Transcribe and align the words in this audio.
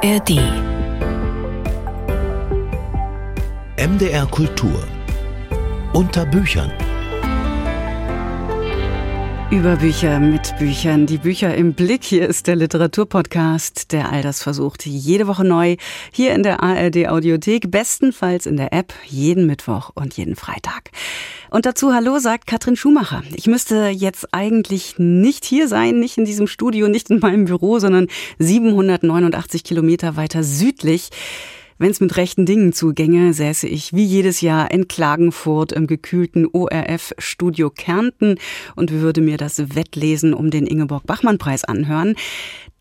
ARD 0.00 0.30
MDR 3.76 4.26
Kultur. 4.30 4.84
Unter 5.92 6.24
Büchern 6.24 6.70
über 9.50 9.76
Bücher 9.76 10.20
mit 10.20 10.58
Büchern, 10.58 11.06
die 11.06 11.16
Bücher 11.16 11.54
im 11.54 11.72
Blick. 11.72 12.04
Hier 12.04 12.28
ist 12.28 12.46
der 12.46 12.56
Literaturpodcast, 12.56 13.92
der 13.92 14.12
all 14.12 14.20
das 14.20 14.42
versucht, 14.42 14.84
jede 14.84 15.26
Woche 15.26 15.44
neu, 15.44 15.76
hier 16.12 16.34
in 16.34 16.42
der 16.42 16.62
ARD 16.62 17.08
Audiothek, 17.08 17.70
bestenfalls 17.70 18.44
in 18.44 18.58
der 18.58 18.74
App, 18.74 18.92
jeden 19.06 19.46
Mittwoch 19.46 19.90
und 19.94 20.14
jeden 20.18 20.36
Freitag. 20.36 20.90
Und 21.48 21.64
dazu 21.64 21.94
Hallo 21.94 22.18
sagt 22.18 22.46
Katrin 22.46 22.76
Schumacher. 22.76 23.22
Ich 23.34 23.46
müsste 23.46 23.88
jetzt 23.88 24.34
eigentlich 24.34 24.96
nicht 24.98 25.46
hier 25.46 25.66
sein, 25.66 25.98
nicht 25.98 26.18
in 26.18 26.26
diesem 26.26 26.46
Studio, 26.46 26.88
nicht 26.88 27.08
in 27.08 27.20
meinem 27.20 27.46
Büro, 27.46 27.78
sondern 27.78 28.08
789 28.38 29.64
Kilometer 29.64 30.16
weiter 30.16 30.44
südlich. 30.44 31.08
Wenn 31.78 31.92
es 31.92 32.00
mit 32.00 32.16
rechten 32.16 32.44
Dingen 32.44 32.72
zugänge, 32.72 33.32
säße 33.32 33.68
ich 33.68 33.92
wie 33.92 34.04
jedes 34.04 34.40
Jahr 34.40 34.70
in 34.72 34.88
Klagenfurt 34.88 35.70
im 35.70 35.86
gekühlten 35.86 36.46
ORF 36.50 37.14
Studio 37.18 37.70
Kärnten 37.70 38.38
und 38.74 38.90
würde 38.90 39.20
mir 39.20 39.36
das 39.36 39.76
Wettlesen 39.76 40.34
um 40.34 40.50
den 40.50 40.66
Ingeborg-Bachmann-Preis 40.66 41.64
anhören. 41.64 42.16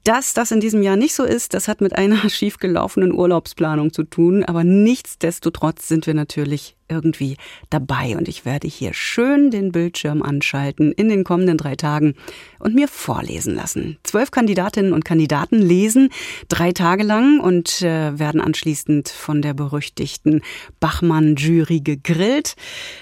Dass 0.04 0.34
das 0.34 0.52
in 0.52 0.62
diesem 0.62 0.82
Jahr 0.82 0.96
nicht 0.96 1.14
so 1.14 1.26
ist, 1.26 1.54
das 1.54 1.68
hat 1.68 1.82
mit 1.82 1.94
einer 1.98 2.30
schiefgelaufenen 2.30 3.12
Urlaubsplanung 3.12 3.92
zu 3.92 4.04
tun, 4.04 4.46
aber 4.46 4.64
nichtsdestotrotz 4.64 5.88
sind 5.88 6.08
wir 6.08 6.14
natürlich 6.14 6.77
irgendwie 6.90 7.38
dabei. 7.70 8.18
Und 8.18 8.28
ich 8.28 8.46
werde 8.46 8.68
hier 8.68 8.94
schön 8.94 9.52
den 9.52 9.72
Bildschirm 9.72 10.22
anschalten 10.22 10.92
in 10.92 11.10
den 11.10 11.24
kommenden 11.24 11.58
drei 11.58 11.76
Tagen 11.76 12.16
und 12.60 12.76
mir 12.76 12.88
vorlesen 12.88 13.56
lassen. 13.56 13.98
Zwölf 14.04 14.32
Kandidatinnen 14.32 14.94
und 14.94 15.06
Kandidaten 15.06 15.62
lesen 15.62 16.10
drei 16.48 16.72
Tage 16.72 17.04
lang 17.04 17.40
und 17.40 17.82
äh, 17.82 18.18
werden 18.18 18.42
anschließend 18.42 19.10
von 19.10 19.42
der 19.42 19.54
berüchtigten 19.54 20.42
Bachmann-Jury 20.80 21.82
gegrillt. 21.82 22.56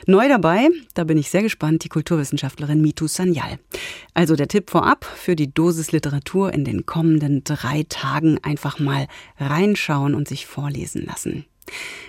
Neu 0.06 0.28
dabei, 0.28 0.70
da 0.94 1.04
bin 1.04 1.18
ich 1.18 1.30
sehr 1.30 1.44
gespannt, 1.44 1.84
die 1.84 1.90
Kulturwissenschaftlerin 1.90 2.82
Mitu 2.82 3.08
Sanyal. 3.08 3.60
Also 4.14 4.36
der 4.36 4.48
Tipp 4.48 4.70
vorab 4.70 5.06
für 5.06 5.36
die 5.36 5.54
Dosis 5.54 5.92
Literatur 5.92 6.54
in 6.54 6.66
den 6.66 6.86
kommenden 6.86 7.44
drei 7.44 7.86
Tagen 7.88 8.40
einfach 8.44 8.80
mal 8.80 9.08
reinschauen 9.38 10.16
und 10.16 10.28
sich 10.28 10.46
vorlesen 10.46 11.06
lassen. 11.06 11.46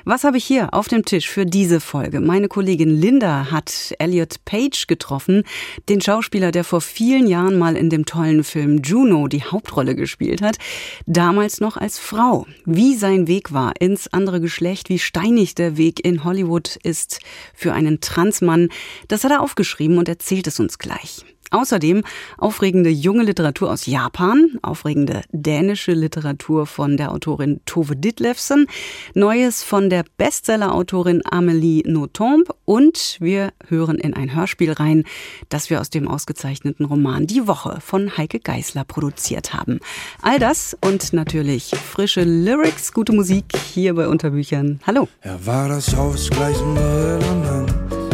Was 0.04 0.22
habe 0.22 0.36
ich 0.36 0.44
hier 0.44 0.72
auf 0.72 0.88
dem 0.88 1.04
Tisch 1.04 1.28
für 1.28 1.46
diese 1.46 1.80
Folge? 1.80 2.20
Meine 2.20 2.48
Kollegin 2.48 2.90
Linda 2.90 3.50
hat 3.50 3.94
Elliot 3.98 4.36
Page 4.44 4.86
getroffen, 4.86 5.42
den 5.88 6.00
Schauspieler, 6.00 6.52
der 6.52 6.62
vor 6.62 6.80
vielen 6.80 7.26
Jahren 7.26 7.58
mal 7.58 7.76
in 7.76 7.90
dem 7.90 8.06
tollen 8.06 8.44
Film 8.44 8.82
Juno 8.82 9.26
die 9.26 9.42
Hauptrolle 9.42 9.96
gespielt 9.96 10.42
hat, 10.42 10.58
damals 11.06 11.60
noch 11.60 11.76
als 11.76 11.98
Frau. 11.98 12.46
Wie 12.64 12.94
sein 12.94 13.26
Weg 13.26 13.52
war 13.52 13.72
ins 13.80 14.06
andere 14.08 14.40
Geschlecht, 14.40 14.88
wie 14.88 14.98
steinig 14.98 15.54
der 15.54 15.76
Weg 15.76 16.04
in 16.04 16.22
Hollywood 16.22 16.76
ist 16.82 17.20
für 17.54 17.72
einen 17.72 18.00
Transmann, 18.00 18.68
das 19.08 19.24
hat 19.24 19.32
er 19.32 19.42
aufgeschrieben 19.42 19.98
und 19.98 20.08
erzählt 20.08 20.46
es 20.46 20.60
uns 20.60 20.78
gleich. 20.78 21.24
Außerdem 21.50 22.02
aufregende 22.38 22.90
junge 22.90 23.22
Literatur 23.22 23.70
aus 23.70 23.86
Japan, 23.86 24.58
aufregende 24.62 25.22
dänische 25.32 25.92
Literatur 25.92 26.66
von 26.66 26.96
der 26.96 27.12
Autorin 27.12 27.60
Tove 27.66 27.96
Ditlevsen, 27.96 28.66
Neues 29.14 29.62
von 29.62 29.90
der 29.90 30.04
Bestseller-Autorin 30.18 31.22
Amélie 31.22 31.88
Nothomb 31.88 32.52
und 32.64 33.16
wir 33.20 33.52
hören 33.68 33.98
in 33.98 34.14
ein 34.14 34.34
Hörspiel 34.34 34.72
rein, 34.72 35.04
das 35.48 35.70
wir 35.70 35.80
aus 35.80 35.90
dem 35.90 36.08
ausgezeichneten 36.08 36.86
Roman 36.86 37.26
Die 37.26 37.46
Woche 37.46 37.80
von 37.80 38.16
Heike 38.16 38.40
Geisler 38.40 38.84
produziert 38.84 39.54
haben. 39.54 39.80
All 40.22 40.38
das 40.38 40.76
und 40.80 41.12
natürlich 41.12 41.70
frische 41.70 42.24
Lyrics, 42.24 42.92
gute 42.92 43.12
Musik 43.12 43.44
hier 43.72 43.94
bei 43.94 44.08
Unterbüchern. 44.08 44.80
Hallo. 44.86 45.08
Er 45.20 45.44
war 45.46 45.68
das 45.68 45.94
ausgleichende 45.94 47.20
Element, 47.20 48.05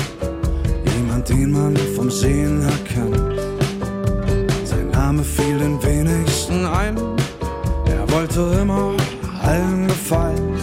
den 1.28 1.52
man 1.52 1.76
vom 1.96 2.10
Sehen 2.10 2.62
erkennt 2.62 3.52
Name 5.12 5.24
fiel 5.24 5.58
den 5.58 5.82
wenigsten 5.82 6.64
ein. 6.64 6.96
Er 7.84 8.10
wollte 8.12 8.40
immer 8.62 8.94
allen 9.42 9.86
gefallen 9.86 10.54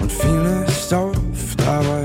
und 0.00 0.10
fiel 0.10 0.40
nicht 0.64 0.94
auf 0.94 1.16
dabei. 1.58 2.04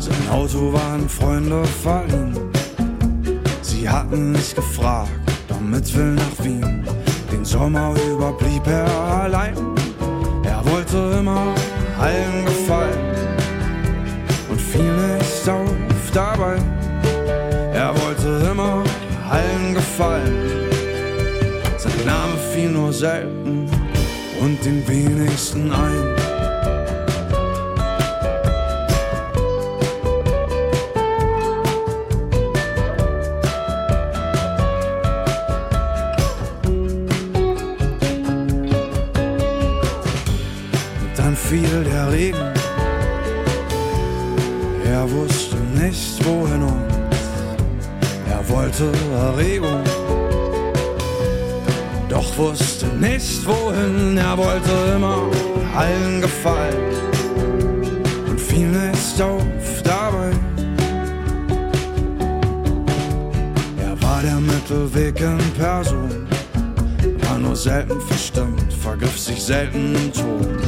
Sein 0.00 0.28
Auto 0.32 0.72
waren 0.72 1.08
Freunde 1.08 1.62
verliehen. 1.84 2.34
Sie 3.62 3.88
hatten 3.88 4.32
nicht 4.32 4.56
gefragt, 4.56 5.12
damit 5.46 5.96
will 5.96 6.14
nach 6.14 6.44
Wien. 6.44 6.84
Den 7.30 7.44
Sommer 7.44 7.94
über 8.10 8.32
blieb 8.32 8.66
er 8.66 8.88
allein. 9.22 9.54
Er 10.42 10.64
wollte 10.64 11.18
immer 11.20 11.54
allen 12.00 12.47
dabei. 16.12 16.56
Er 17.72 17.94
wollte 18.00 18.50
immer 18.50 18.84
allen 19.30 19.74
gefallen. 19.74 20.68
Sein 21.76 22.04
Name 22.06 22.36
fiel 22.52 22.70
nur 22.70 22.92
selten 22.92 23.70
und 24.40 24.64
den 24.64 24.86
wenigsten 24.86 25.70
ein. 25.72 26.16
Dann 41.16 41.36
fiel 41.36 41.84
der 41.84 42.12
Regen. 42.12 42.57
Nicht 45.88 46.22
wohin 46.26 46.62
und 46.62 46.98
wollte 48.48 48.90
Erregung, 49.14 49.82
doch 52.08 52.36
wusste 52.36 52.86
nicht 52.86 53.46
wohin. 53.46 54.16
Er 54.16 54.36
wollte 54.36 54.70
immer 54.94 55.22
allen 55.76 56.20
gefallen 56.20 56.76
und 58.28 58.40
fiel 58.40 58.68
nicht 58.68 59.20
auf 59.20 59.82
dabei. 59.82 60.32
Er 63.86 64.02
war 64.02 64.22
der 64.22 64.40
Mittelweg 64.40 65.20
in 65.20 65.38
Person, 65.58 66.26
war 67.28 67.38
nur 67.38 67.56
selten 67.56 68.00
verstimmt, 68.00 68.72
vergriff 68.72 69.18
sich 69.18 69.42
selten 69.42 69.94
im 69.94 70.12
Ton. 70.12 70.58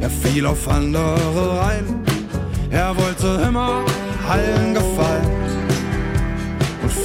Er 0.00 0.10
fiel 0.10 0.46
auf 0.46 0.68
andere 0.68 1.58
rein, 1.58 2.04
er 2.70 2.96
wollte 2.96 3.42
immer 3.46 3.84
allen 4.28 4.74
gefallen 4.74 5.36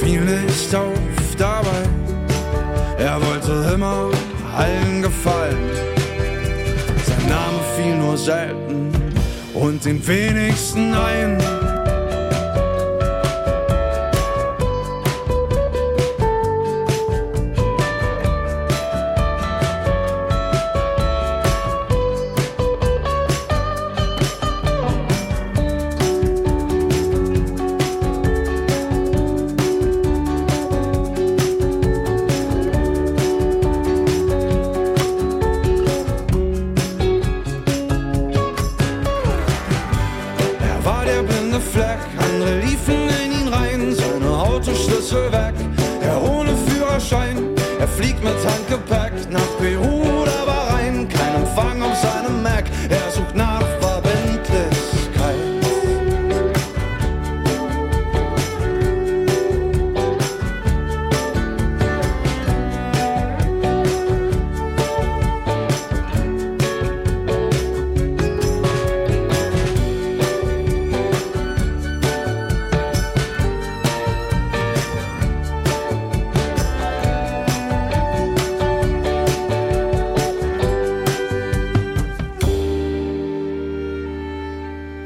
fiel 0.02 0.20
nicht 0.20 0.74
auf 0.74 1.36
dabei. 1.38 1.82
Er 2.98 3.20
wollte 3.24 3.72
immer 3.74 4.10
allen 4.56 5.02
gefallen. 5.02 5.70
Sein 7.06 7.28
Name 7.28 7.60
fiel 7.76 7.96
nur 7.96 8.16
selten 8.16 8.90
und 9.54 9.84
den 9.84 10.06
wenigsten 10.06 10.94
ein. 10.94 11.61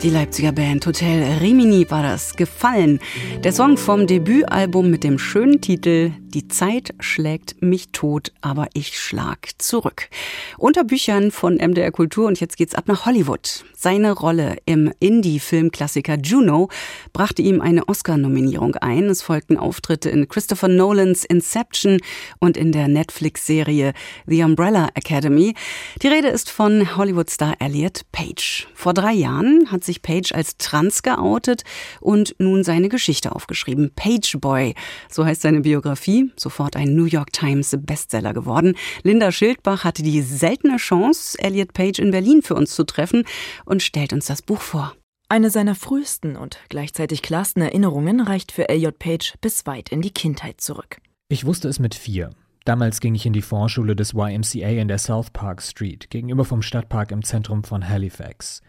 Die 0.06 0.12
Leipziger 0.12 0.52
Band 0.52 0.86
Hotel 0.86 1.38
Rimini 1.40 1.84
war 1.90 2.04
das 2.04 2.36
gefallen. 2.36 3.00
Der 3.42 3.52
Song 3.52 3.76
vom 3.76 4.06
Debütalbum 4.06 4.88
mit 4.88 5.02
dem 5.02 5.18
schönen 5.18 5.60
Titel 5.60 6.12
Die 6.36 6.48
Zeit 6.48 6.92
schlägt 7.00 7.62
mich 7.62 7.92
tot, 7.92 8.30
aber 8.42 8.66
ich 8.74 9.00
schlag 9.00 9.48
zurück. 9.56 10.10
Unter 10.58 10.84
Büchern 10.84 11.30
von 11.30 11.54
MDR 11.54 11.90
Kultur 11.90 12.26
und 12.26 12.38
jetzt 12.40 12.58
geht's 12.58 12.74
ab 12.74 12.88
nach 12.88 13.06
Hollywood. 13.06 13.64
Seine 13.74 14.12
Rolle 14.12 14.56
im 14.66 14.92
Indie-Filmklassiker 15.00 16.18
Juno 16.18 16.68
brachte 17.14 17.40
ihm 17.40 17.62
eine 17.62 17.88
Oscar-Nominierung 17.88 18.74
ein. 18.74 19.04
Es 19.04 19.22
folgten 19.22 19.56
Auftritte 19.56 20.10
in 20.10 20.28
Christopher 20.28 20.68
Nolans 20.68 21.24
Inception 21.24 22.00
und 22.38 22.58
in 22.58 22.70
der 22.70 22.88
Netflix-Serie 22.88 23.94
The 24.26 24.42
Umbrella 24.42 24.90
Academy. 24.92 25.54
Die 26.02 26.08
Rede 26.08 26.28
ist 26.28 26.50
von 26.50 26.98
Hollywood-Star 26.98 27.54
Elliot 27.60 28.02
Page. 28.12 28.68
Vor 28.74 28.92
drei 28.92 29.14
Jahren 29.14 29.72
hat 29.72 29.84
sich 29.84 30.02
Page 30.02 30.32
als 30.32 30.58
trans 30.58 31.02
geoutet 31.02 31.62
und 32.02 32.34
nun 32.38 32.62
seine 32.62 32.90
Geschichte 32.90 33.34
aufgeschrieben. 33.34 33.92
Page 33.96 34.36
Boy, 34.38 34.74
so 35.10 35.24
heißt 35.24 35.40
seine 35.40 35.62
Biografie, 35.62 36.25
sofort 36.36 36.76
ein 36.76 36.94
New 36.94 37.04
York 37.04 37.32
Times 37.32 37.76
Bestseller 37.78 38.32
geworden. 38.32 38.76
Linda 39.02 39.32
Schildbach 39.32 39.84
hatte 39.84 40.02
die 40.02 40.22
seltene 40.22 40.76
Chance, 40.76 41.38
Elliot 41.38 41.72
Page 41.72 41.98
in 41.98 42.10
Berlin 42.10 42.42
für 42.42 42.54
uns 42.54 42.74
zu 42.74 42.84
treffen 42.84 43.24
und 43.64 43.82
stellt 43.82 44.12
uns 44.12 44.26
das 44.26 44.42
Buch 44.42 44.60
vor. 44.60 44.94
Eine 45.28 45.50
seiner 45.50 45.74
frühesten 45.74 46.36
und 46.36 46.58
gleichzeitig 46.68 47.22
klarsten 47.22 47.62
Erinnerungen 47.62 48.20
reicht 48.20 48.52
für 48.52 48.68
Elliot 48.68 48.98
Page 48.98 49.34
bis 49.40 49.66
weit 49.66 49.90
in 49.90 50.00
die 50.00 50.12
Kindheit 50.12 50.60
zurück. 50.60 50.98
Ich 51.28 51.44
wusste 51.44 51.68
es 51.68 51.80
mit 51.80 51.96
vier. 51.96 52.30
Damals 52.66 52.98
ging 52.98 53.14
ich 53.14 53.24
in 53.24 53.32
die 53.32 53.42
Vorschule 53.42 53.94
des 53.94 54.12
YMCA 54.12 54.68
in 54.68 54.88
der 54.88 54.98
South 54.98 55.30
Park 55.30 55.62
Street, 55.62 56.10
gegenüber 56.10 56.44
vom 56.44 56.62
Stadtpark 56.62 57.12
im 57.12 57.22
Zentrum 57.22 57.62
von 57.62 57.88
Halifax. 57.88 58.60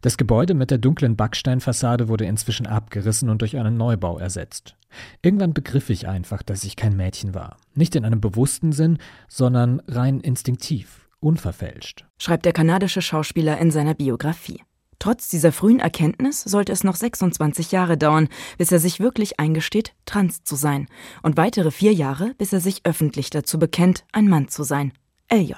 Das 0.00 0.16
Gebäude 0.16 0.54
mit 0.54 0.70
der 0.70 0.78
dunklen 0.78 1.16
Backsteinfassade 1.16 2.08
wurde 2.08 2.24
inzwischen 2.24 2.66
abgerissen 2.66 3.28
und 3.28 3.42
durch 3.42 3.58
einen 3.58 3.76
Neubau 3.76 4.18
ersetzt. 4.18 4.74
Irgendwann 5.20 5.52
begriff 5.52 5.90
ich 5.90 6.08
einfach, 6.08 6.42
dass 6.42 6.64
ich 6.64 6.76
kein 6.76 6.96
Mädchen 6.96 7.34
war. 7.34 7.58
Nicht 7.74 7.94
in 7.94 8.06
einem 8.06 8.22
bewussten 8.22 8.72
Sinn, 8.72 8.96
sondern 9.28 9.82
rein 9.86 10.20
instinktiv, 10.20 11.06
unverfälscht. 11.20 12.06
Schreibt 12.18 12.46
der 12.46 12.54
kanadische 12.54 13.02
Schauspieler 13.02 13.58
in 13.58 13.70
seiner 13.70 13.92
Biografie. 13.92 14.62
Trotz 15.02 15.26
dieser 15.28 15.50
frühen 15.50 15.80
Erkenntnis 15.80 16.42
sollte 16.42 16.70
es 16.70 16.84
noch 16.84 16.94
26 16.94 17.72
Jahre 17.72 17.98
dauern, 17.98 18.28
bis 18.56 18.70
er 18.70 18.78
sich 18.78 19.00
wirklich 19.00 19.40
eingesteht, 19.40 19.94
trans 20.06 20.44
zu 20.44 20.54
sein. 20.54 20.86
Und 21.24 21.36
weitere 21.36 21.72
vier 21.72 21.92
Jahre, 21.92 22.34
bis 22.38 22.52
er 22.52 22.60
sich 22.60 22.82
öffentlich 22.84 23.28
dazu 23.28 23.58
bekennt, 23.58 24.04
ein 24.12 24.28
Mann 24.28 24.46
zu 24.46 24.62
sein. 24.62 24.92
LJ. 25.28 25.54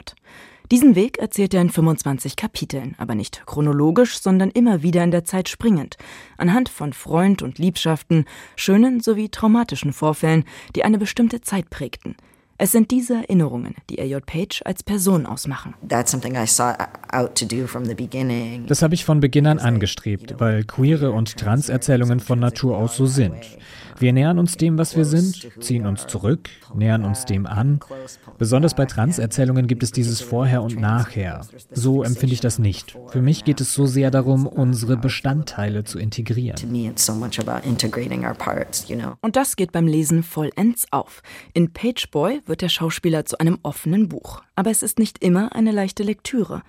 Diesen 0.71 0.95
Weg 0.95 1.19
erzählt 1.19 1.53
er 1.53 1.61
in 1.61 1.69
25 1.69 2.37
Kapiteln, 2.37 2.95
aber 2.97 3.15
nicht 3.15 3.45
chronologisch, 3.45 4.19
sondern 4.19 4.49
immer 4.49 4.83
wieder 4.83 5.05
in 5.05 5.11
der 5.11 5.27
Zeit 5.27 5.51
springend, 5.51 5.99
anhand 6.39 6.71
von 6.71 6.95
Freund 6.95 7.43
und 7.43 7.59
Liebschaften, 7.59 8.25
schönen 8.57 9.01
sowie 9.01 9.29
traumatischen 9.29 9.93
Vorfällen, 9.93 10.45
die 10.75 10.85
eine 10.85 10.97
bestimmte 10.97 11.43
Zeit 11.43 11.69
prägten. 11.69 12.17
Es 12.57 12.71
sind 12.71 12.93
diese 12.93 13.15
Erinnerungen, 13.15 13.75
die 13.91 13.99
Elliot 13.99 14.27
Page 14.27 14.63
als 14.65 14.85
Person 14.85 15.27
ausmachen. 15.27 15.75
Das 15.89 16.15
habe 18.83 18.95
ich 18.95 19.05
von 19.05 19.21
Beginn 19.21 19.47
an 19.47 19.59
angestrebt, 19.59 20.37
weil 20.39 20.63
queere 20.65 21.11
und 21.11 21.37
Trans-Erzählungen 21.37 22.21
von 22.21 22.39
Natur 22.39 22.77
aus 22.77 22.97
so 22.97 23.07
sind. 23.07 23.35
Wir 23.99 24.13
nähern 24.13 24.39
uns 24.39 24.57
dem, 24.57 24.77
was 24.77 24.97
wir 24.97 25.05
sind, 25.05 25.49
ziehen 25.61 25.87
uns 25.87 26.07
zurück, 26.07 26.49
nähern 26.75 27.05
uns 27.05 27.25
dem 27.27 27.47
an. 27.47 27.79
Besonders 28.39 28.75
bei 28.75 28.87
Trans-Erzählungen 28.87 29.69
gibt 29.69 29.83
es 29.83 29.93
dieses 29.93 30.21
Vorher 30.21 30.63
und 30.63 30.81
Nachher. 30.81 31.43
So 31.71 32.03
empfinde 32.03 32.35
ich 32.35 32.41
das 32.41 32.59
nicht. 32.59 32.99
Für 33.09 33.23
mich 33.23 33.45
geht 33.45 33.61
es 33.61 33.73
so 33.73 33.87
sehr 33.87 34.11
darum, 34.11 34.47
unsere 34.47 34.97
Bestandteile 34.97 35.85
zu 35.85 35.99
integrieren. 35.99 36.57
Und 39.21 39.37
das 39.37 39.57
geht 39.57 39.73
beim 39.73 39.87
Lesen 39.87 40.23
vollends 40.23 40.87
auf. 40.91 41.23
In 41.53 41.73
Page 41.73 42.11
Boy 42.11 42.41
wird 42.47 42.63
der 42.63 42.69
Schauspieler 42.69 43.25
zu 43.25 43.39
einem 43.39 43.59
offenen 43.63 44.09
Buch. 44.09 44.43
Aber 44.57 44.71
es 44.71 44.83
ist 44.83 44.99
nicht 44.99 45.23
immer 45.23 45.55
eine 45.55 45.73
leichte 45.73 46.03
Lektüre. 46.03 46.63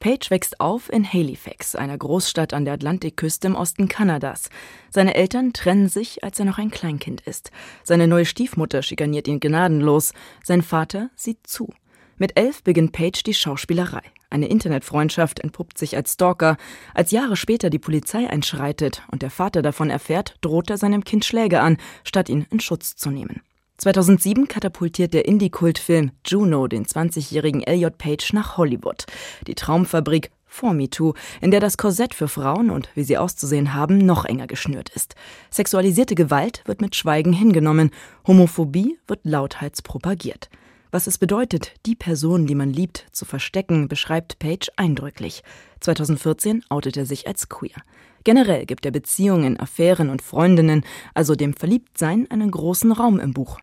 Page 0.00 0.30
wächst 0.30 0.60
auf 0.60 0.90
in 0.90 1.04
Halifax, 1.04 1.74
einer 1.74 1.98
Großstadt 1.98 2.54
an 2.54 2.64
der 2.64 2.74
Atlantikküste 2.74 3.48
im 3.48 3.54
Osten 3.54 3.86
Kanadas. 3.86 4.48
Seine 4.88 5.14
Eltern 5.14 5.52
trennen 5.52 5.90
sich, 5.90 6.24
als 6.24 6.38
er 6.38 6.46
noch 6.46 6.56
ein 6.56 6.70
Kleinkind 6.70 7.20
ist. 7.20 7.50
Seine 7.84 8.08
neue 8.08 8.24
Stiefmutter 8.24 8.82
schikaniert 8.82 9.28
ihn 9.28 9.40
gnadenlos. 9.40 10.14
Sein 10.42 10.62
Vater 10.62 11.10
sieht 11.16 11.46
zu. 11.46 11.68
Mit 12.16 12.38
elf 12.38 12.62
beginnt 12.62 12.92
Page 12.92 13.22
die 13.22 13.34
Schauspielerei. 13.34 14.02
Eine 14.30 14.48
Internetfreundschaft 14.48 15.40
entpuppt 15.40 15.76
sich 15.76 15.96
als 15.96 16.14
Stalker. 16.14 16.56
Als 16.94 17.10
Jahre 17.10 17.36
später 17.36 17.68
die 17.68 17.78
Polizei 17.78 18.30
einschreitet 18.30 19.02
und 19.10 19.22
der 19.22 19.30
Vater 19.30 19.60
davon 19.60 19.90
erfährt, 19.90 20.36
droht 20.40 20.70
er 20.70 20.78
seinem 20.78 21.04
Kind 21.04 21.26
Schläge 21.26 21.60
an, 21.60 21.76
statt 22.04 22.30
ihn 22.30 22.46
in 22.50 22.60
Schutz 22.60 22.96
zu 22.96 23.10
nehmen. 23.10 23.42
2007 23.80 24.46
katapultiert 24.46 25.14
der 25.14 25.24
Indie-Kultfilm 25.24 26.10
Juno 26.26 26.66
den 26.66 26.84
20-jährigen 26.84 27.62
Elliot 27.62 27.96
Page 27.96 28.34
nach 28.34 28.58
Hollywood. 28.58 29.06
Die 29.46 29.54
Traumfabrik 29.54 30.30
vor 30.44 30.74
MeToo, 30.74 31.14
in 31.40 31.50
der 31.50 31.60
das 31.60 31.78
Korsett 31.78 32.14
für 32.14 32.28
Frauen 32.28 32.68
und 32.68 32.90
wie 32.94 33.04
sie 33.04 33.16
auszusehen 33.16 33.72
haben, 33.72 33.96
noch 33.96 34.26
enger 34.26 34.46
geschnürt 34.46 34.90
ist. 34.90 35.14
Sexualisierte 35.50 36.14
Gewalt 36.14 36.60
wird 36.66 36.82
mit 36.82 36.94
Schweigen 36.94 37.32
hingenommen, 37.32 37.90
Homophobie 38.26 38.98
wird 39.06 39.20
lauthals 39.22 39.80
propagiert. 39.80 40.50
Was 40.90 41.06
es 41.06 41.16
bedeutet, 41.16 41.72
die 41.86 41.96
Person, 41.96 42.46
die 42.46 42.56
man 42.56 42.68
liebt, 42.68 43.06
zu 43.12 43.24
verstecken, 43.24 43.88
beschreibt 43.88 44.38
Page 44.40 44.68
eindrücklich. 44.76 45.42
2014 45.80 46.64
outet 46.68 46.98
er 46.98 47.06
sich 47.06 47.26
als 47.26 47.48
queer. 47.48 47.80
Generell 48.24 48.66
gibt 48.66 48.84
er 48.84 48.92
Beziehungen, 48.92 49.58
Affären 49.58 50.10
und 50.10 50.22
Freundinnen, 50.22 50.84
also 51.14 51.34
dem 51.34 51.54
Verliebtsein, 51.54 52.26
einen 52.30 52.50
großen 52.50 52.92
Raum 52.92 53.18
im 53.18 53.32
Buch. 53.32 53.58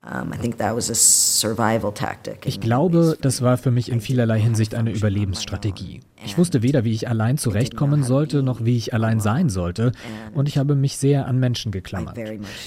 Ich 2.45 2.59
glaube, 2.59 3.17
das 3.21 3.41
war 3.41 3.57
für 3.57 3.71
mich 3.71 3.91
in 3.91 4.01
vielerlei 4.01 4.39
Hinsicht 4.39 4.73
eine 4.75 4.91
Überlebensstrategie. 4.91 6.01
Ich 6.25 6.37
wusste 6.37 6.61
weder, 6.61 6.83
wie 6.83 6.91
ich 6.91 7.07
allein 7.07 7.37
zurechtkommen 7.37 8.03
sollte, 8.03 8.43
noch 8.43 8.65
wie 8.65 8.75
ich 8.77 8.93
allein 8.93 9.19
sein 9.19 9.49
sollte, 9.49 9.91
und 10.33 10.47
ich 10.47 10.57
habe 10.57 10.75
mich 10.75 10.97
sehr 10.97 11.27
an 11.27 11.39
Menschen 11.39 11.71
geklammert. 11.71 12.17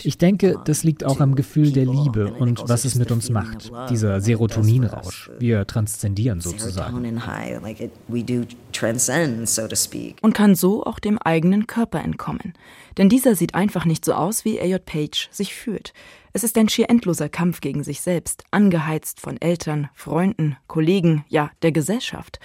Ich 0.03 0.19
denke, 0.19 0.59
das 0.65 0.85
liegt 0.85 1.05
auch 1.05 1.21
am 1.21 1.35
Gefühl 1.35 1.73
der 1.73 1.87
Liebe 1.87 2.33
und 2.33 2.69
was 2.69 2.85
es 2.85 2.95
mit 2.95 3.11
uns 3.11 3.31
macht, 3.31 3.73
dieser 3.91 4.21
Serotoninrausch. 4.21 5.31
Wir 5.39 5.67
transzendieren 5.67 6.41
sozusagen. 6.41 6.97
Und 10.23 10.33
kann 10.35 10.55
so 10.55 10.85
auch 10.85 10.99
dem 10.99 11.19
eigenen 11.19 11.67
Körper 11.67 12.01
entkommen. 12.01 12.55
Denn 12.99 13.09
dieser 13.09 13.35
sieht 13.35 13.55
einfach 13.55 13.85
nicht 13.85 14.05
so 14.05 14.15
aus, 14.15 14.45
wie 14.45 14.61
AJ 14.61 14.79
Page 14.81 15.29
sich 15.31 15.55
fühlt. 15.55 15.93
Es 16.33 16.45
ist 16.45 16.57
ein 16.57 16.69
schier 16.69 16.89
endloser 16.89 17.29
Kampf 17.29 17.61
gegen 17.61 17.83
sich 17.83 18.01
selbst, 18.03 18.45
angeheizt 18.51 19.21
von 19.21 19.41
Eltern, 19.41 19.89
Freunden, 19.95 20.57
Kollegen, 20.69 21.25
ja, 21.29 21.51
der 21.63 21.73
Gesellschaft. 21.73 22.39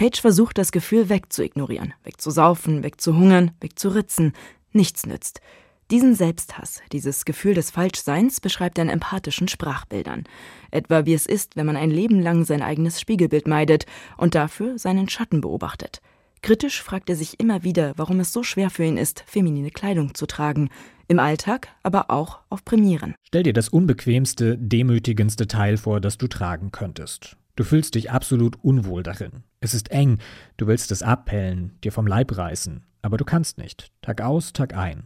Page 0.00 0.18
versucht, 0.18 0.56
das 0.56 0.72
Gefühl 0.72 1.10
wegzuignorieren, 1.10 1.92
wegzusaufen, 2.04 2.82
wegzuhungern, 2.82 3.50
wegzuritzen. 3.60 4.32
Nichts 4.72 5.04
nützt. 5.04 5.42
Diesen 5.90 6.14
Selbsthass, 6.14 6.80
dieses 6.90 7.26
Gefühl 7.26 7.52
des 7.52 7.70
Falschseins 7.70 8.40
beschreibt 8.40 8.78
er 8.78 8.84
in 8.84 8.88
empathischen 8.88 9.46
Sprachbildern. 9.46 10.24
Etwa 10.70 11.04
wie 11.04 11.12
es 11.12 11.26
ist, 11.26 11.54
wenn 11.54 11.66
man 11.66 11.76
ein 11.76 11.90
Leben 11.90 12.18
lang 12.18 12.46
sein 12.46 12.62
eigenes 12.62 12.98
Spiegelbild 12.98 13.46
meidet 13.46 13.84
und 14.16 14.34
dafür 14.34 14.78
seinen 14.78 15.10
Schatten 15.10 15.42
beobachtet. 15.42 16.00
Kritisch 16.40 16.82
fragt 16.82 17.10
er 17.10 17.16
sich 17.16 17.38
immer 17.38 17.62
wieder, 17.62 17.92
warum 17.96 18.20
es 18.20 18.32
so 18.32 18.42
schwer 18.42 18.70
für 18.70 18.84
ihn 18.84 18.96
ist, 18.96 19.24
feminine 19.26 19.70
Kleidung 19.70 20.14
zu 20.14 20.24
tragen. 20.24 20.70
Im 21.08 21.18
Alltag, 21.18 21.68
aber 21.82 22.10
auch 22.10 22.38
auf 22.48 22.64
Premieren. 22.64 23.14
Stell 23.26 23.42
dir 23.42 23.52
das 23.52 23.68
unbequemste, 23.68 24.56
demütigendste 24.56 25.46
Teil 25.46 25.76
vor, 25.76 26.00
das 26.00 26.16
du 26.16 26.26
tragen 26.26 26.72
könntest. 26.72 27.36
Du 27.54 27.64
fühlst 27.64 27.96
dich 27.96 28.10
absolut 28.10 28.56
unwohl 28.64 29.02
darin. 29.02 29.42
Es 29.62 29.74
ist 29.74 29.90
eng, 29.90 30.18
du 30.56 30.66
willst 30.66 30.90
es 30.90 31.02
abhellen, 31.02 31.72
dir 31.84 31.92
vom 31.92 32.06
Leib 32.06 32.34
reißen, 32.34 32.82
aber 33.02 33.18
du 33.18 33.26
kannst 33.26 33.58
nicht, 33.58 33.92
Tag 34.00 34.22
aus, 34.22 34.54
Tag 34.54 34.74
ein. 34.74 35.04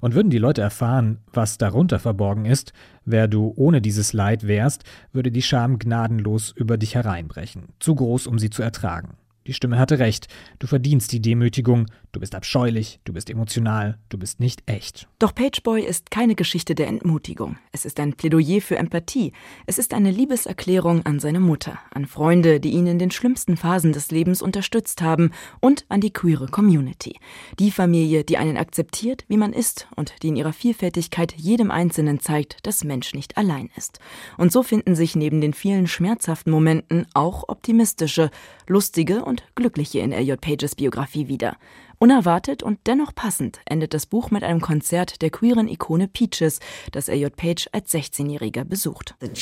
Und 0.00 0.14
würden 0.14 0.30
die 0.30 0.38
Leute 0.38 0.60
erfahren, 0.60 1.18
was 1.32 1.56
darunter 1.56 2.00
verborgen 2.00 2.44
ist, 2.44 2.72
wer 3.04 3.28
du 3.28 3.52
ohne 3.54 3.80
dieses 3.80 4.12
Leid 4.12 4.46
wärst, 4.46 4.82
würde 5.12 5.30
die 5.30 5.42
Scham 5.42 5.78
gnadenlos 5.78 6.50
über 6.50 6.78
dich 6.78 6.96
hereinbrechen, 6.96 7.68
zu 7.78 7.94
groß, 7.94 8.26
um 8.26 8.40
sie 8.40 8.50
zu 8.50 8.62
ertragen. 8.62 9.16
Die 9.46 9.54
Stimme 9.54 9.78
hatte 9.78 9.98
recht. 9.98 10.28
Du 10.60 10.68
verdienst 10.68 11.10
die 11.10 11.20
Demütigung. 11.20 11.86
Du 12.12 12.20
bist 12.20 12.34
abscheulich, 12.34 13.00
du 13.04 13.12
bist 13.12 13.30
emotional, 13.30 13.98
du 14.08 14.18
bist 14.18 14.38
nicht 14.38 14.62
echt. 14.66 15.08
Doch 15.18 15.34
Pageboy 15.34 15.82
ist 15.82 16.10
keine 16.10 16.34
Geschichte 16.34 16.74
der 16.74 16.86
Entmutigung. 16.86 17.56
Es 17.72 17.84
ist 17.84 17.98
ein 17.98 18.12
Plädoyer 18.12 18.60
für 18.60 18.76
Empathie. 18.76 19.32
Es 19.66 19.78
ist 19.78 19.94
eine 19.94 20.10
Liebeserklärung 20.10 21.06
an 21.06 21.18
seine 21.18 21.40
Mutter, 21.40 21.78
an 21.90 22.06
Freunde, 22.06 22.60
die 22.60 22.72
ihn 22.72 22.86
in 22.86 22.98
den 22.98 23.10
schlimmsten 23.10 23.56
Phasen 23.56 23.92
des 23.92 24.10
Lebens 24.10 24.42
unterstützt 24.42 25.00
haben 25.00 25.30
und 25.60 25.86
an 25.88 26.02
die 26.02 26.12
queere 26.12 26.46
Community. 26.48 27.16
Die 27.58 27.70
Familie, 27.70 28.24
die 28.24 28.36
einen 28.36 28.58
akzeptiert, 28.58 29.24
wie 29.28 29.38
man 29.38 29.54
ist 29.54 29.88
und 29.96 30.22
die 30.22 30.28
in 30.28 30.36
ihrer 30.36 30.52
Vielfältigkeit 30.52 31.32
jedem 31.36 31.70
Einzelnen 31.70 32.20
zeigt, 32.20 32.64
dass 32.66 32.84
Mensch 32.84 33.14
nicht 33.14 33.38
allein 33.38 33.70
ist. 33.74 33.98
Und 34.36 34.52
so 34.52 34.62
finden 34.62 34.94
sich 34.94 35.16
neben 35.16 35.40
den 35.40 35.54
vielen 35.54 35.86
schmerzhaften 35.86 36.52
Momenten 36.52 37.06
auch 37.14 37.48
optimistische, 37.48 38.30
lustige 38.66 39.24
und 39.24 39.31
glückliche 39.54 40.00
in 40.00 40.12
Elliot 40.12 40.40
Pages 40.40 40.74
Biografie 40.74 41.28
wieder. 41.28 41.56
Unerwartet 41.98 42.64
und 42.64 42.80
dennoch 42.86 43.14
passend 43.14 43.60
endet 43.64 43.94
das 43.94 44.06
Buch 44.06 44.32
mit 44.32 44.42
einem 44.42 44.60
Konzert 44.60 45.22
der 45.22 45.30
queeren 45.30 45.68
Ikone 45.68 46.08
Peaches, 46.08 46.58
das 46.90 47.08
Elliot 47.08 47.36
Page 47.36 47.68
als 47.70 47.94
16-Jähriger 47.94 48.64
besucht. 48.64 49.14
Die 49.20 49.40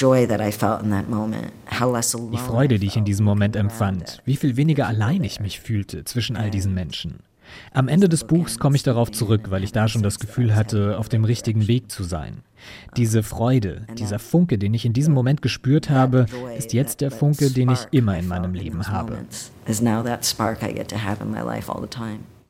Freude, 2.39 2.79
die 2.79 2.87
ich 2.87 2.97
in 2.97 3.07
diesem 3.07 3.25
Moment 3.25 3.57
empfand, 3.57 4.21
wie 4.27 4.37
viel 4.37 4.57
weniger 4.57 4.87
allein 4.87 5.25
ich 5.25 5.41
mich 5.41 5.61
fühlte 5.61 6.05
zwischen 6.05 6.37
all 6.37 6.51
diesen 6.51 6.75
Menschen. 6.75 7.21
Am 7.73 7.89
Ende 7.89 8.09
des 8.09 8.25
Buchs 8.25 8.59
komme 8.59 8.77
ich 8.77 8.83
darauf 8.83 9.11
zurück, 9.11 9.51
weil 9.51 9.65
ich 9.65 9.73
da 9.73 9.89
schon 9.89 10.03
das 10.03 10.19
Gefühl 10.19 10.55
hatte, 10.55 10.99
auf 10.99 11.09
dem 11.09 11.25
richtigen 11.25 11.69
Weg 11.69 11.91
zu 11.91 12.05
sein. 12.05 12.43
Diese 12.97 13.23
Freude, 13.23 13.87
dieser 13.99 14.19
Funke, 14.19 14.59
den 14.59 14.75
ich 14.75 14.85
in 14.85 14.93
diesem 14.93 15.15
Moment 15.15 15.43
gespürt 15.43 15.91
habe, 15.91 16.27
ist 16.59 16.73
jetzt 16.73 17.01
der 17.01 17.11
Funke, 17.11 17.51
den 17.51 17.71
ich 17.71 17.87
immer 17.91 18.19
in 18.19 18.29
meinem 18.29 18.55
Leben 18.55 18.87
habe. 18.89 19.19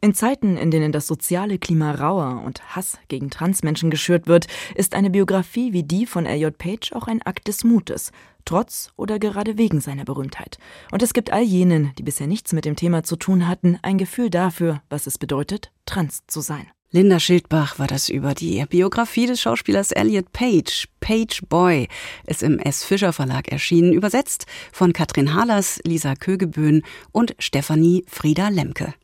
In 0.02 0.14
Zeiten, 0.14 0.56
in 0.56 0.70
denen 0.70 0.92
das 0.92 1.06
soziale 1.06 1.58
Klima 1.58 1.92
rauer 1.92 2.42
und 2.46 2.74
Hass 2.74 2.96
gegen 3.08 3.28
Transmenschen 3.28 3.90
geschürt 3.90 4.26
wird, 4.26 4.46
ist 4.74 4.94
eine 4.94 5.10
Biografie 5.10 5.74
wie 5.74 5.82
die 5.82 6.06
von 6.06 6.24
Elliot 6.24 6.56
Page 6.56 6.94
auch 6.94 7.06
ein 7.06 7.20
Akt 7.20 7.48
des 7.48 7.64
Mutes, 7.64 8.10
trotz 8.44 8.92
oder 8.96 9.18
gerade 9.18 9.58
wegen 9.58 9.80
seiner 9.80 10.04
Berühmtheit. 10.04 10.58
Und 10.90 11.02
es 11.02 11.12
gibt 11.12 11.32
all 11.32 11.42
jenen, 11.42 11.92
die 11.98 12.02
bisher 12.02 12.26
nichts 12.26 12.52
mit 12.52 12.64
dem 12.64 12.76
Thema 12.76 13.02
zu 13.02 13.16
tun 13.16 13.46
hatten, 13.46 13.78
ein 13.82 13.98
Gefühl 13.98 14.30
dafür, 14.30 14.82
was 14.88 15.06
es 15.06 15.18
bedeutet, 15.18 15.72
trans 15.86 16.22
zu 16.26 16.40
sein. 16.40 16.66
Linda 16.92 17.20
Schildbach 17.20 17.78
war 17.78 17.86
das 17.86 18.08
über 18.08 18.34
die 18.34 18.64
Biografie 18.68 19.26
des 19.26 19.40
Schauspielers 19.40 19.92
Elliot 19.92 20.32
Page. 20.32 20.88
Page 20.98 21.40
Boy 21.48 21.86
ist 22.26 22.42
im 22.42 22.58
S. 22.58 22.82
Fischer 22.82 23.12
Verlag 23.12 23.46
erschienen, 23.46 23.92
übersetzt 23.92 24.46
von 24.72 24.92
Katrin 24.92 25.32
Hahlers, 25.34 25.80
Lisa 25.84 26.16
Kögeböhn 26.16 26.82
und 27.12 27.36
Stefanie 27.38 28.04
Frieda 28.08 28.48
Lemke. 28.48 28.94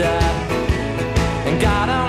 and 0.00 1.60
got 1.60 1.88
on 1.88 2.07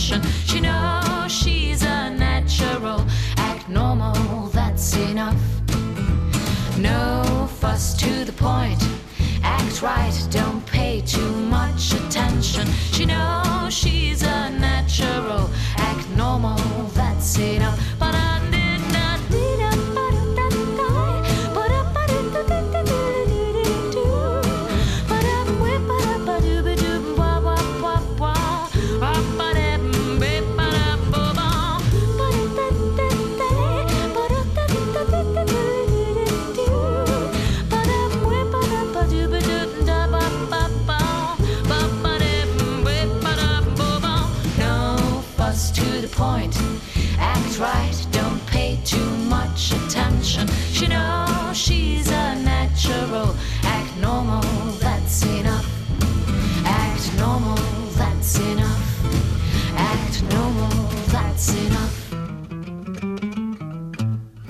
attention. 0.00 0.49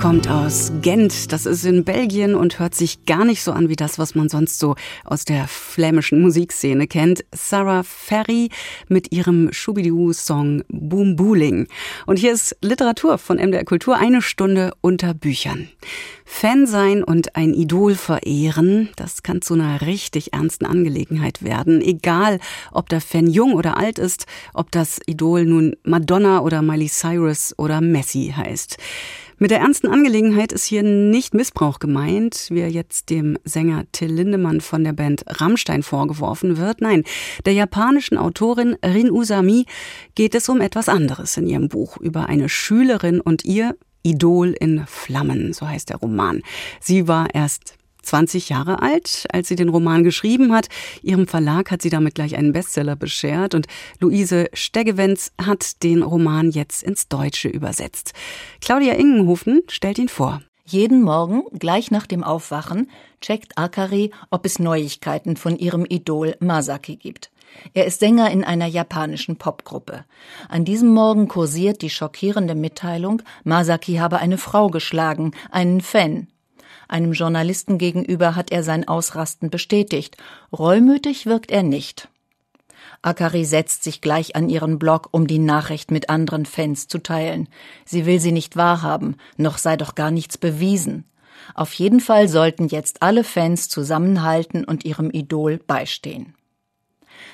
Kommt 0.01 0.31
aus 0.31 0.73
Gent, 0.81 1.31
das 1.31 1.45
ist 1.45 1.67
in 1.67 1.85
Belgien 1.85 2.35
und 2.35 2.59
hört 2.59 2.75
sich 2.75 3.05
gar 3.05 3.27
nicht 3.27 3.43
so 3.43 3.53
an 3.53 3.69
wie 3.69 3.77
das, 3.77 3.99
was 3.99 4.15
man 4.15 4.31
sonst 4.31 4.59
so 4.59 4.75
aus 5.05 5.27
der 5.27 5.47
flämischen 5.47 6.23
Musikszene 6.23 6.87
kennt. 6.87 7.23
Sarah 7.35 7.83
Ferry 7.83 8.49
mit 8.89 9.13
ihrem 9.13 9.53
Schubidu-Song 9.53 10.65
Boom 10.69 11.17
Booling. 11.17 11.67
Und 12.07 12.19
hier 12.19 12.33
ist 12.33 12.57
Literatur 12.63 13.19
von 13.19 13.37
MDR 13.37 13.67
Kultur, 13.67 13.99
eine 13.99 14.23
Stunde 14.23 14.73
unter 14.81 15.13
Büchern. 15.13 15.69
Fan 16.25 16.67
sein 16.67 17.05
und 17.05 17.37
ein 17.37 17.53
Idol 17.53 17.95
verehren, 17.95 18.89
das 18.97 19.23
kann 19.23 19.43
zu 19.43 19.53
einer 19.53 19.83
richtig 19.83 20.33
ernsten 20.33 20.65
Angelegenheit 20.65 21.43
werden. 21.43 21.83
Egal, 21.83 22.41
ob 22.73 22.89
der 22.89 23.03
Fan 23.03 23.27
jung 23.27 23.53
oder 23.53 23.77
alt 23.77 23.99
ist, 23.99 24.25
ob 24.55 24.71
das 24.71 24.99
Idol 25.05 25.45
nun 25.45 25.77
Madonna 25.83 26.41
oder 26.41 26.63
Miley 26.63 26.89
Cyrus 26.89 27.53
oder 27.59 27.83
Messi 27.83 28.33
heißt. 28.35 28.79
Mit 29.42 29.50
der 29.50 29.61
ernsten 29.61 29.87
Angelegenheit 29.87 30.53
ist 30.53 30.66
hier 30.66 30.83
nicht 30.83 31.33
Missbrauch 31.33 31.79
gemeint, 31.79 32.48
wie 32.50 32.61
er 32.61 32.68
jetzt 32.68 33.09
dem 33.09 33.38
Sänger 33.42 33.85
Till 33.90 34.12
Lindemann 34.12 34.61
von 34.61 34.85
der 34.85 34.92
Band 34.92 35.24
Rammstein 35.26 35.83
vorgeworfen 35.83 36.59
wird. 36.59 36.83
Nein, 36.83 37.05
der 37.46 37.55
japanischen 37.55 38.18
Autorin 38.18 38.76
Rin 38.85 39.11
Usami 39.11 39.64
geht 40.14 40.35
es 40.35 40.50
um 40.50 40.61
etwas 40.61 40.90
anderes 40.90 41.38
in 41.38 41.46
ihrem 41.46 41.68
Buch 41.70 41.96
über 41.96 42.26
eine 42.26 42.50
Schülerin 42.50 43.22
und 43.22 43.46
ihr 43.46 43.79
Idol 44.03 44.50
in 44.50 44.85
Flammen, 44.87 45.55
so 45.55 45.66
heißt 45.66 45.88
der 45.88 45.96
Roman. 45.96 46.42
Sie 46.79 47.09
war 47.09 47.35
erst 47.35 47.79
20 48.03 48.49
Jahre 48.49 48.83
alt, 48.83 49.27
als 49.33 49.49
sie 49.49 49.57
den 49.57 49.69
Roman 49.69 50.05
geschrieben 50.05 50.53
hat. 50.53 50.69
Ihrem 51.03 51.27
Verlag 51.27 51.71
hat 51.71 51.83
sie 51.83 51.91
damit 51.91 52.15
gleich 52.15 52.37
einen 52.37 52.53
Bestseller 52.53 52.97
beschert 52.97 53.55
und 53.55 53.67
Luise 53.99 54.49
Steggewenz 54.53 55.33
hat 55.41 55.83
den 55.83 56.03
Roman 56.03 56.51
jetzt 56.51 56.83
ins 56.83 57.09
Deutsche 57.09 57.49
übersetzt. 57.49 58.13
Claudia 58.61 58.95
Ingenhofen 58.95 59.63
stellt 59.69 59.99
ihn 59.99 60.09
vor. 60.09 60.43
Jeden 60.65 61.03
Morgen, 61.03 61.43
gleich 61.59 61.91
nach 61.91 62.07
dem 62.07 62.23
Aufwachen, 62.23 62.91
checkt 63.21 63.59
Akari, 63.59 64.13
ob 64.31 64.47
es 64.47 64.61
Neuigkeiten 64.61 65.37
von 65.37 65.57
ihrem 65.57 65.85
Idol 65.85 66.37
Masaki 66.39 66.95
gibt. 66.95 67.33
Er 67.75 67.87
ist 67.87 67.99
Sänger 67.99 68.31
in 68.31 68.45
einer 68.45 68.67
japanischen 68.67 69.37
Popgruppe. 69.37 70.05
An 70.49 70.65
diesem 70.65 70.91
Morgen 70.91 71.27
kursiert 71.27 71.83
die 71.83 71.91
schockierende 71.91 72.55
Mitteilung, 72.55 73.23
Masaki 73.43 73.97
habe 73.97 74.19
eine 74.19 74.39
Frau 74.39 74.69
geschlagen, 74.69 75.33
einen 75.51 75.81
Fan. 75.81 76.29
Einem 76.90 77.12
Journalisten 77.12 77.79
gegenüber 77.79 78.35
hat 78.35 78.50
er 78.50 78.64
sein 78.64 78.88
Ausrasten 78.88 79.48
bestätigt. 79.48 80.16
Reumütig 80.53 81.24
wirkt 81.24 81.53
er 81.53 81.62
nicht. 81.62 82.09
Akari 83.00 83.44
setzt 83.44 83.85
sich 83.85 84.00
gleich 84.00 84.35
an 84.35 84.48
ihren 84.48 84.81
Blog, 84.81 85.09
um 85.12 85.29
die 85.29 85.38
Nachricht 85.38 85.92
mit 85.92 86.11
anderen 86.11 86.46
Fans 86.46 86.88
zu 86.88 86.98
teilen. 86.98 87.48
Sie 87.85 88.07
will 88.07 88.18
sie 88.18 88.33
nicht 88.33 88.57
wahrhaben, 88.57 89.14
noch 89.37 89.57
sei 89.59 89.76
doch 89.76 89.94
gar 89.94 90.11
nichts 90.11 90.37
bewiesen. 90.37 91.05
Auf 91.55 91.72
jeden 91.74 92.00
Fall 92.00 92.29
sollten 92.29 92.66
jetzt 92.66 93.03
alle 93.03 93.22
Fans 93.22 93.68
zusammenhalten 93.68 94.64
und 94.64 94.85
ihrem 94.85 95.11
Idol 95.12 95.59
beistehen. 95.59 96.35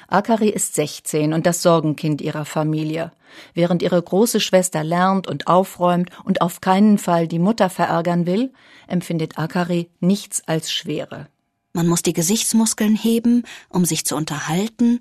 Akari 0.09 0.49
ist 0.49 0.75
16 0.75 1.33
und 1.33 1.47
das 1.47 1.63
Sorgenkind 1.63 2.21
ihrer 2.21 2.45
Familie. 2.45 3.13
Während 3.55 3.83
ihre 3.83 4.01
große 4.01 4.41
Schwester 4.41 4.85
lernt 4.85 5.27
und 5.27 5.47
aufräumt 5.47 6.11
und 6.25 6.41
auf 6.41 6.61
keinen 6.61 6.99
Fall 6.99 7.29
die 7.29 7.39
Mutter 7.39 7.71
verärgern 7.71 8.27
will, 8.27 8.53
empfindet 8.87 9.39
Akari 9.39 9.91
nichts 10.01 10.47
als 10.47 10.73
Schwere. 10.73 11.29
Man 11.73 11.89
muss 11.89 12.03
die 12.03 12.15
Gesichtsmuskeln 12.15 12.97
heben, 12.97 13.45
um 13.69 13.85
sich 13.85 14.07
zu 14.07 14.17
unterhalten, 14.17 15.01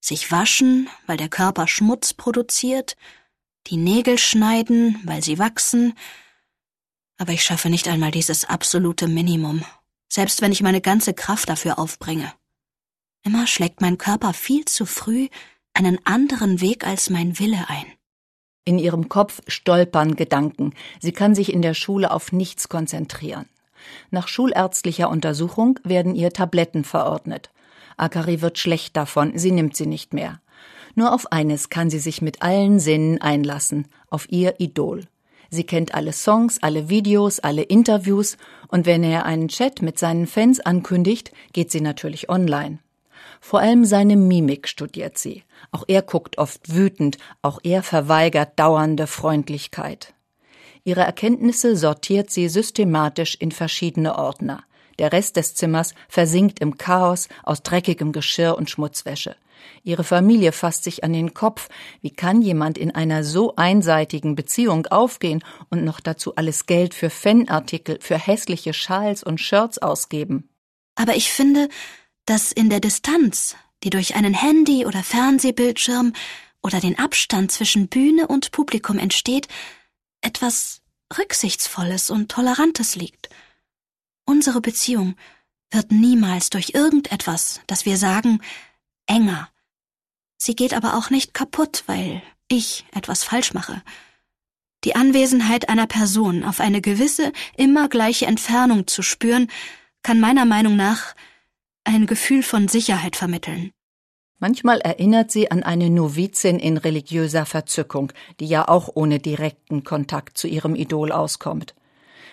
sich 0.00 0.30
waschen, 0.30 0.88
weil 1.06 1.16
der 1.16 1.28
Körper 1.28 1.66
Schmutz 1.66 2.14
produziert, 2.14 2.96
die 3.66 3.76
Nägel 3.76 4.18
schneiden, 4.18 5.00
weil 5.04 5.22
sie 5.24 5.38
wachsen. 5.38 5.94
Aber 7.16 7.32
ich 7.32 7.42
schaffe 7.42 7.68
nicht 7.68 7.88
einmal 7.88 8.12
dieses 8.12 8.44
absolute 8.44 9.08
Minimum, 9.08 9.64
selbst 10.08 10.40
wenn 10.40 10.52
ich 10.52 10.62
meine 10.62 10.80
ganze 10.80 11.14
Kraft 11.14 11.48
dafür 11.48 11.78
aufbringe. 11.78 12.32
Immer 13.22 13.46
schlägt 13.46 13.80
mein 13.80 13.98
Körper 13.98 14.32
viel 14.32 14.64
zu 14.64 14.86
früh 14.86 15.28
einen 15.74 15.98
anderen 16.04 16.60
Weg 16.60 16.86
als 16.86 17.10
mein 17.10 17.38
Wille 17.38 17.68
ein. 17.68 17.86
In 18.64 18.78
ihrem 18.78 19.08
Kopf 19.08 19.40
stolpern 19.46 20.16
Gedanken. 20.16 20.74
Sie 21.00 21.12
kann 21.12 21.34
sich 21.34 21.52
in 21.52 21.62
der 21.62 21.74
Schule 21.74 22.10
auf 22.10 22.32
nichts 22.32 22.68
konzentrieren. 22.68 23.46
Nach 24.10 24.28
schulärztlicher 24.28 25.08
Untersuchung 25.08 25.78
werden 25.84 26.14
ihr 26.14 26.32
Tabletten 26.32 26.84
verordnet. 26.84 27.50
Akari 27.96 28.42
wird 28.42 28.58
schlecht 28.58 28.96
davon, 28.96 29.38
sie 29.38 29.52
nimmt 29.52 29.76
sie 29.76 29.86
nicht 29.86 30.12
mehr. 30.12 30.40
Nur 30.94 31.12
auf 31.14 31.32
eines 31.32 31.70
kann 31.70 31.90
sie 31.90 31.98
sich 31.98 32.22
mit 32.22 32.42
allen 32.42 32.80
Sinnen 32.80 33.20
einlassen, 33.20 33.86
auf 34.10 34.30
ihr 34.30 34.60
Idol. 34.60 35.04
Sie 35.50 35.64
kennt 35.64 35.94
alle 35.94 36.12
Songs, 36.12 36.62
alle 36.62 36.88
Videos, 36.88 37.40
alle 37.40 37.62
Interviews, 37.62 38.36
und 38.68 38.84
wenn 38.84 39.02
er 39.02 39.24
einen 39.24 39.48
Chat 39.48 39.80
mit 39.80 39.98
seinen 39.98 40.26
Fans 40.26 40.60
ankündigt, 40.60 41.32
geht 41.52 41.70
sie 41.70 41.80
natürlich 41.80 42.28
online. 42.28 42.80
Vor 43.40 43.60
allem 43.60 43.84
seine 43.84 44.16
Mimik 44.16 44.68
studiert 44.68 45.18
sie. 45.18 45.44
Auch 45.70 45.84
er 45.88 46.02
guckt 46.02 46.38
oft 46.38 46.74
wütend, 46.74 47.18
auch 47.42 47.60
er 47.62 47.82
verweigert 47.82 48.58
dauernde 48.58 49.06
Freundlichkeit. 49.06 50.14
Ihre 50.84 51.02
Erkenntnisse 51.02 51.76
sortiert 51.76 52.30
sie 52.30 52.48
systematisch 52.48 53.34
in 53.34 53.52
verschiedene 53.52 54.16
Ordner. 54.16 54.64
Der 54.98 55.12
Rest 55.12 55.36
des 55.36 55.54
Zimmers 55.54 55.94
versinkt 56.08 56.60
im 56.60 56.76
Chaos 56.76 57.28
aus 57.44 57.62
dreckigem 57.62 58.12
Geschirr 58.12 58.56
und 58.56 58.70
Schmutzwäsche. 58.70 59.36
Ihre 59.82 60.04
Familie 60.04 60.52
fasst 60.52 60.84
sich 60.84 61.04
an 61.04 61.12
den 61.12 61.34
Kopf. 61.34 61.68
Wie 62.00 62.10
kann 62.10 62.42
jemand 62.42 62.78
in 62.78 62.94
einer 62.94 63.24
so 63.24 63.54
einseitigen 63.56 64.34
Beziehung 64.34 64.86
aufgehen 64.86 65.42
und 65.70 65.84
noch 65.84 66.00
dazu 66.00 66.34
alles 66.36 66.66
Geld 66.66 66.94
für 66.94 67.10
Fanartikel, 67.10 67.98
für 68.00 68.18
hässliche 68.18 68.74
Schals 68.74 69.22
und 69.22 69.40
Shirts 69.40 69.78
ausgeben? 69.78 70.48
Aber 70.94 71.14
ich 71.14 71.30
finde, 71.30 71.68
dass 72.28 72.52
in 72.52 72.68
der 72.68 72.80
Distanz, 72.80 73.56
die 73.82 73.88
durch 73.88 74.14
einen 74.14 74.34
Handy- 74.34 74.84
oder 74.84 75.02
Fernsehbildschirm 75.02 76.12
oder 76.62 76.78
den 76.78 76.98
Abstand 76.98 77.50
zwischen 77.50 77.88
Bühne 77.88 78.26
und 78.26 78.52
Publikum 78.52 78.98
entsteht, 78.98 79.48
etwas 80.20 80.82
Rücksichtsvolles 81.16 82.10
und 82.10 82.30
Tolerantes 82.30 82.96
liegt. 82.96 83.30
Unsere 84.26 84.60
Beziehung 84.60 85.16
wird 85.70 85.90
niemals 85.90 86.50
durch 86.50 86.72
irgendetwas, 86.74 87.62
das 87.66 87.86
wir 87.86 87.96
sagen, 87.96 88.42
enger. 89.06 89.48
Sie 90.36 90.54
geht 90.54 90.74
aber 90.74 90.98
auch 90.98 91.08
nicht 91.08 91.32
kaputt, 91.32 91.84
weil 91.86 92.22
ich 92.48 92.84
etwas 92.92 93.24
falsch 93.24 93.54
mache. 93.54 93.82
Die 94.84 94.94
Anwesenheit 94.94 95.70
einer 95.70 95.86
Person 95.86 96.44
auf 96.44 96.60
eine 96.60 96.82
gewisse, 96.82 97.32
immer 97.56 97.88
gleiche 97.88 98.26
Entfernung 98.26 98.86
zu 98.86 99.00
spüren, 99.00 99.50
kann 100.02 100.20
meiner 100.20 100.44
Meinung 100.44 100.76
nach 100.76 101.14
ein 101.88 102.06
Gefühl 102.06 102.42
von 102.42 102.68
Sicherheit 102.68 103.16
vermitteln. 103.16 103.70
Manchmal 104.38 104.78
erinnert 104.80 105.30
sie 105.30 105.50
an 105.50 105.62
eine 105.62 105.88
Novizin 105.88 106.58
in 106.58 106.76
religiöser 106.76 107.46
Verzückung, 107.46 108.12
die 108.40 108.46
ja 108.46 108.68
auch 108.68 108.90
ohne 108.94 109.20
direkten 109.20 109.84
Kontakt 109.84 110.36
zu 110.36 110.48
ihrem 110.48 110.74
Idol 110.74 111.12
auskommt. 111.12 111.74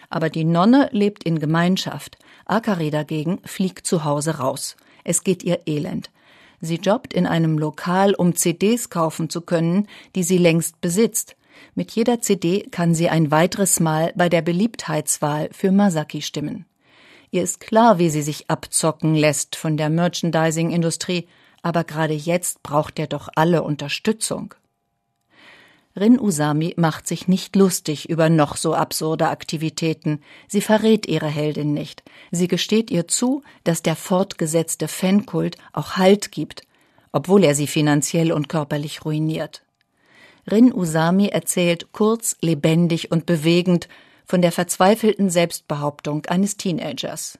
Aber 0.10 0.30
die 0.30 0.44
Nonne 0.44 0.89
lebt 0.91 1.24
in 1.24 1.39
Gemeinschaft. 1.39 2.18
Akari 2.46 2.91
dagegen 2.91 3.39
fliegt 3.46 3.88
zu 3.88 4.04
Hause 4.04 4.39
raus. 4.39 4.76
Es 5.06 5.24
geht 5.24 5.41
ihr 5.41 5.62
elend. 5.68 6.12
Sie 6.60 6.76
jobbt 6.76 7.13
in 7.13 7.26
einem 7.26 7.58
Lokal, 7.58 8.13
um 8.13 8.36
CDs 8.36 8.89
kaufen 8.89 9.30
zu 9.30 9.39
können, 9.39 9.88
die 10.15 10.24
sie 10.24 10.38
längst 10.38 10.82
besitzt. 10.82 11.38
Mit 11.76 11.91
jeder 11.91 12.20
CD 12.20 12.63
kann 12.72 12.94
sie 12.94 13.08
ein 13.08 13.32
weiteres 13.32 13.80
Mal 13.80 14.12
bei 14.18 14.28
der 14.28 14.41
Beliebtheitswahl 14.41 15.48
für 15.54 15.72
Masaki 15.72 16.22
stimmen. 16.22 16.65
Ihr 17.36 17.43
ist 17.43 17.60
klar, 17.60 18.00
wie 18.00 18.10
sie 18.10 18.21
sich 18.21 18.50
abzocken 18.50 19.13
lässt 19.13 19.58
von 19.58 19.76
der 19.76 19.89
Merchandising-Industrie 19.89 21.28
aber 21.65 21.84
gerade 21.84 22.13
jetzt 22.13 22.62
braucht 22.62 23.00
er 23.00 23.08
doch 23.08 23.28
alle 23.34 23.63
Unterstützung. 23.63 24.54
Rin 25.95 26.19
Usami 26.19 26.76
macht 26.78 27.08
sich 27.08 27.28
nicht 27.28 27.56
lustig 27.56 28.08
über 28.08 28.30
noch 28.30 28.56
so 28.56 28.76
absurde 28.76 29.30
Aktivitäten. 29.30 30.21
Sie 30.48 30.62
verrät 30.62 31.08
ihre 31.08 31.28
Heldin 31.28 31.74
nicht. 31.74 32.04
Sie 32.30 32.48
gesteht 32.48 32.91
ihr 32.91 33.08
zu, 33.08 33.41
dass 33.63 33.82
der 33.82 33.95
fortgesetzte 33.95 34.88
Fankult 34.88 35.58
auch 35.74 35.98
Halt 35.98 36.32
gibt, 36.32 36.62
obwohl 37.12 37.43
er 37.43 37.56
sie 37.56 37.65
finanziell 37.65 38.32
und 38.32 38.48
körperlich 38.48 39.04
ruiniert. 39.04 39.63
Rin 40.50 40.71
Usami 40.71 41.30
erzählt 41.30 41.91
kurz, 41.91 42.38
lebendig 42.41 43.12
und 43.12 43.26
bewegend 43.26 43.89
von 44.26 44.42
der 44.42 44.52
verzweifelten 44.52 45.30
Selbstbehauptung 45.30 46.26
eines 46.26 46.58
Teenagers. 46.58 47.40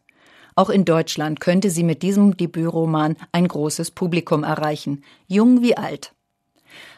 Auch 0.56 0.69
in 0.69 0.86
Deutschland 0.86 1.41
könnte 1.41 1.69
sie 1.69 1.84
mit 1.84 2.02
diesem 2.02 2.38
Debütroman 2.38 3.17
ein 3.32 3.48
großes 3.48 3.91
Publikum 3.91 4.43
erreichen, 4.43 5.04
jung 5.28 5.62
wie 5.62 5.76
alt. 5.76 6.13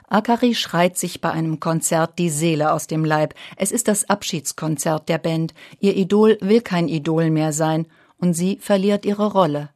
Akari 0.09 0.55
schreit 0.55 0.97
sich 0.97 1.19
bei 1.19 1.31
einem 1.31 1.59
Konzert 1.59 2.17
die 2.17 2.29
Seele 2.29 2.71
aus 2.71 2.87
dem 2.87 3.03
Leib. 3.03 3.33
Es 3.57 3.71
ist 3.71 3.87
das 3.87 4.09
Abschiedskonzert 4.09 5.09
der 5.09 5.17
Band. 5.17 5.53
Ihr 5.79 5.97
Idol 5.97 6.37
will 6.39 6.61
kein 6.61 6.87
Idol 6.87 7.29
mehr 7.29 7.51
sein 7.51 7.87
und 8.17 8.33
sie 8.33 8.57
verliert 8.57 9.05
ihre 9.05 9.31
Rolle. 9.31 9.69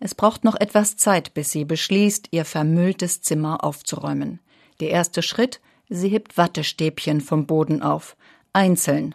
Es 0.00 0.14
braucht 0.14 0.44
noch 0.44 0.54
etwas 0.54 0.96
Zeit, 0.96 1.34
bis 1.34 1.50
sie 1.50 1.64
beschließt, 1.64 2.28
ihr 2.30 2.44
vermülltes 2.44 3.20
Zimmer 3.20 3.64
aufzuräumen. 3.64 4.40
Der 4.80 4.90
erste 4.90 5.22
Schritt, 5.22 5.60
sie 5.88 6.08
hebt 6.08 6.38
Wattestäbchen 6.38 7.20
vom 7.20 7.46
Boden 7.46 7.82
auf. 7.82 8.16
Einzeln, 8.52 9.14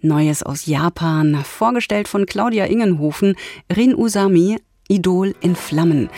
Neues 0.00 0.42
aus 0.42 0.66
Japan, 0.66 1.42
vorgestellt 1.44 2.08
von 2.08 2.26
Claudia 2.26 2.66
Ingenhofen, 2.66 3.36
Rin 3.74 3.94
Usami, 3.94 4.58
Idol 4.88 5.34
in 5.40 5.56
Flammen. 5.56 6.10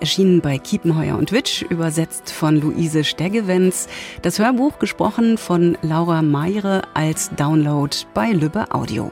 Erschienen 0.00 0.40
bei 0.40 0.58
Kiepenheuer 0.58 1.16
und 1.16 1.32
Witsch, 1.32 1.62
übersetzt 1.62 2.30
von 2.30 2.60
Luise 2.60 3.04
Steggewens. 3.04 3.88
Das 4.22 4.38
Hörbuch 4.38 4.78
gesprochen 4.78 5.38
von 5.38 5.76
Laura 5.82 6.22
Meire 6.22 6.82
als 6.94 7.30
Download 7.34 7.96
bei 8.14 8.30
Lübbe 8.32 8.72
Audio. 8.72 9.10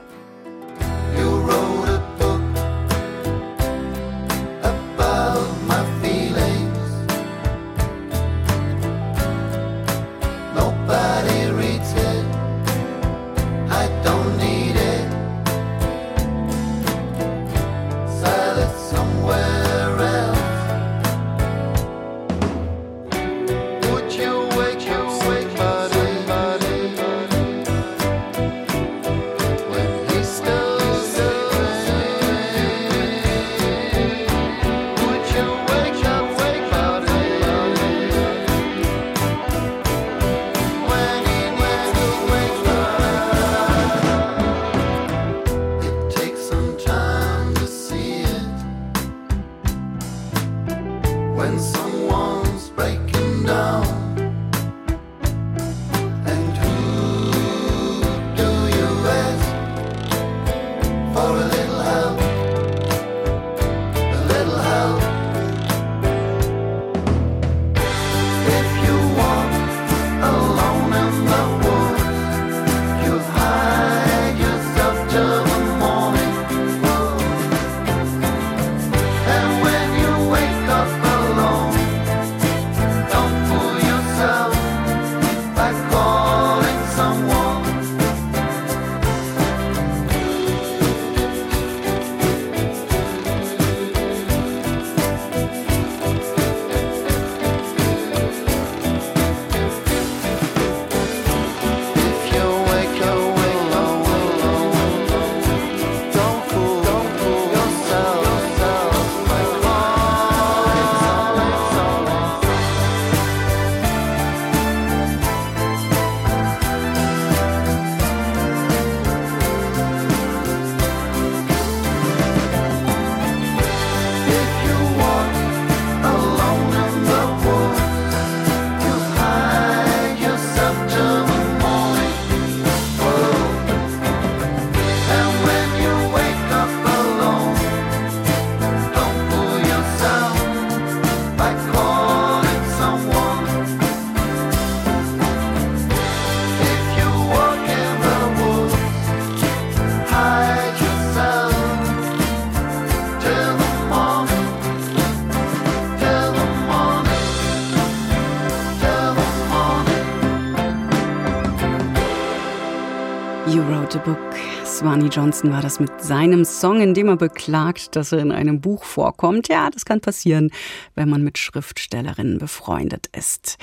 Swanee 164.95 165.09
Johnson 165.09 165.51
war 165.51 165.61
das 165.61 165.81
mit 165.81 165.91
seinem 166.01 166.45
Song, 166.45 166.81
in 166.81 166.95
dem 166.95 167.09
er 167.09 167.17
beklagt, 167.17 167.97
dass 167.97 168.13
er 168.13 168.21
in 168.21 168.31
einem 168.31 168.61
Buch 168.61 168.85
vorkommt. 168.85 169.49
Ja, 169.49 169.69
das 169.69 169.85
kann 169.85 170.01
passieren, 170.01 170.53
wenn 170.95 171.09
man 171.09 171.25
mit 171.25 171.37
Schriftstellerinnen 171.37 172.39
befreundet 172.39 173.09
ist. 173.09 173.59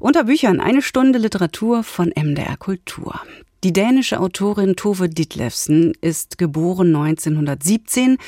Unter 0.00 0.24
Büchern 0.24 0.58
eine 0.58 0.82
Stunde 0.82 1.20
Literatur 1.20 1.84
von 1.84 2.08
MDR 2.08 2.56
Kultur. 2.56 3.20
Die 3.62 3.72
dänische 3.72 4.18
Autorin 4.18 4.74
Tove 4.74 5.08
Ditlevsen 5.08 5.92
ist 6.00 6.36
geboren 6.36 6.88
1917, 6.88 8.18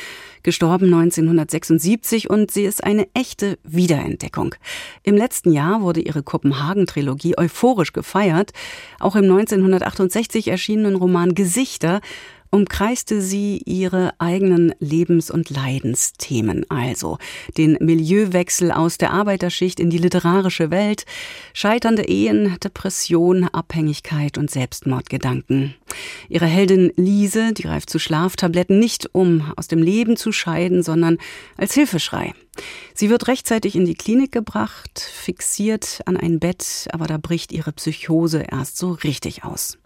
gestorben 0.45 0.95
1976 0.95 2.31
und 2.31 2.53
sie 2.53 2.63
ist 2.63 2.85
eine 2.85 3.09
echte 3.15 3.59
Wiederentdeckung. 3.65 4.55
Im 5.03 5.17
letzten 5.17 5.51
Jahr 5.51 5.83
wurde 5.83 6.01
ihre 6.01 6.23
Kopenhagen-Trilogie 6.23 7.37
euphorisch 7.37 7.93
gefeiert. 7.93 8.53
Auch 9.01 9.17
im 9.17 9.25
1968 9.25 10.47
erschienenen 10.47 10.95
Roman 10.95 11.35
Gesichter 11.35 12.01
umkreiste 12.55 13.21
sie 13.21 13.61
ihre 13.67 14.13
eigenen 14.19 14.73
Lebens- 14.79 15.31
und 15.31 15.51
Leidensthemen, 15.51 16.65
also 16.71 17.19
den 17.59 17.77
Milieuwechsel 17.81 18.71
aus 18.71 18.97
der 18.97 19.13
Arbeiterschicht 19.13 19.81
in 19.81 19.91
die 19.91 19.99
literarische 19.99 20.71
Welt, 20.71 21.05
scheiternde 21.53 22.05
Ehen, 22.05 22.57
Depression, 22.63 23.49
Abhängigkeit 23.49 24.39
und 24.39 24.53
Selbstmordgedanken. 24.53 25.75
Ihre 26.29 26.47
Heldin 26.47 26.93
Lise, 26.95 27.53
die 27.55 27.63
greift 27.63 27.91
zu 27.91 27.99
Schlaftabletten 27.99 28.79
nicht, 28.79 29.11
um 29.13 29.53
aus 29.57 29.67
dem 29.67 29.83
Leben 29.83 30.17
zu 30.17 30.31
scheiden, 30.31 30.85
sondern 30.85 31.19
als 31.57 31.75
Hilfeschrei. 31.75 32.35
Sie 32.95 33.11
wird 33.11 33.27
rechtzeitig 33.27 33.75
in 33.75 33.85
die 33.85 33.97
Klinik 33.97 34.31
gebracht, 34.31 35.01
fixiert 35.01 36.03
an 36.07 36.17
ein 36.17 36.39
Bett, 36.39 36.87
aber 36.93 37.09
da 37.09 37.19
bricht 37.19 37.51
ihre 37.51 37.73
Psychose 37.73 38.45
erst 38.49 38.79
so 38.79 38.93
richtig 38.93 39.43
aus. 39.43 39.77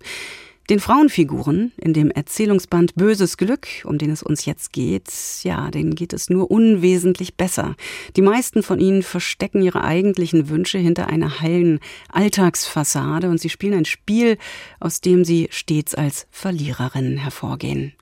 Den 0.70 0.81
Frauenfiguren 0.81 1.72
in 1.78 1.94
dem 1.94 2.11
Erzählungsband 2.11 2.94
Böses 2.94 3.38
Glück, 3.38 3.68
um 3.85 3.96
den 3.96 4.11
es 4.11 4.22
uns 4.22 4.44
jetzt 4.44 4.74
geht, 4.74 5.11
ja, 5.42 5.70
denen 5.70 5.94
geht 5.94 6.12
es 6.12 6.28
nur 6.28 6.50
unwesentlich 6.50 7.37
besser. 7.37 7.74
Die 8.16 8.20
meisten 8.20 8.62
von 8.62 8.78
ihnen 8.78 9.02
verstecken 9.02 9.62
ihre 9.62 9.83
eigentlichen 9.83 10.50
Wünsche 10.50 10.76
hinter 10.76 11.07
einer 11.07 11.40
heilen 11.40 11.81
Alltagsfassade 12.12 13.31
und 13.31 13.40
sie 13.40 13.48
spielen 13.48 13.78
ein 13.78 13.85
Spiel, 13.87 14.37
aus 14.78 15.00
dem 15.00 15.24
sie 15.24 15.48
stets 15.50 15.94
als 15.94 16.26
Verliererinnen 16.31 17.16
hervorgehen. 17.16 17.94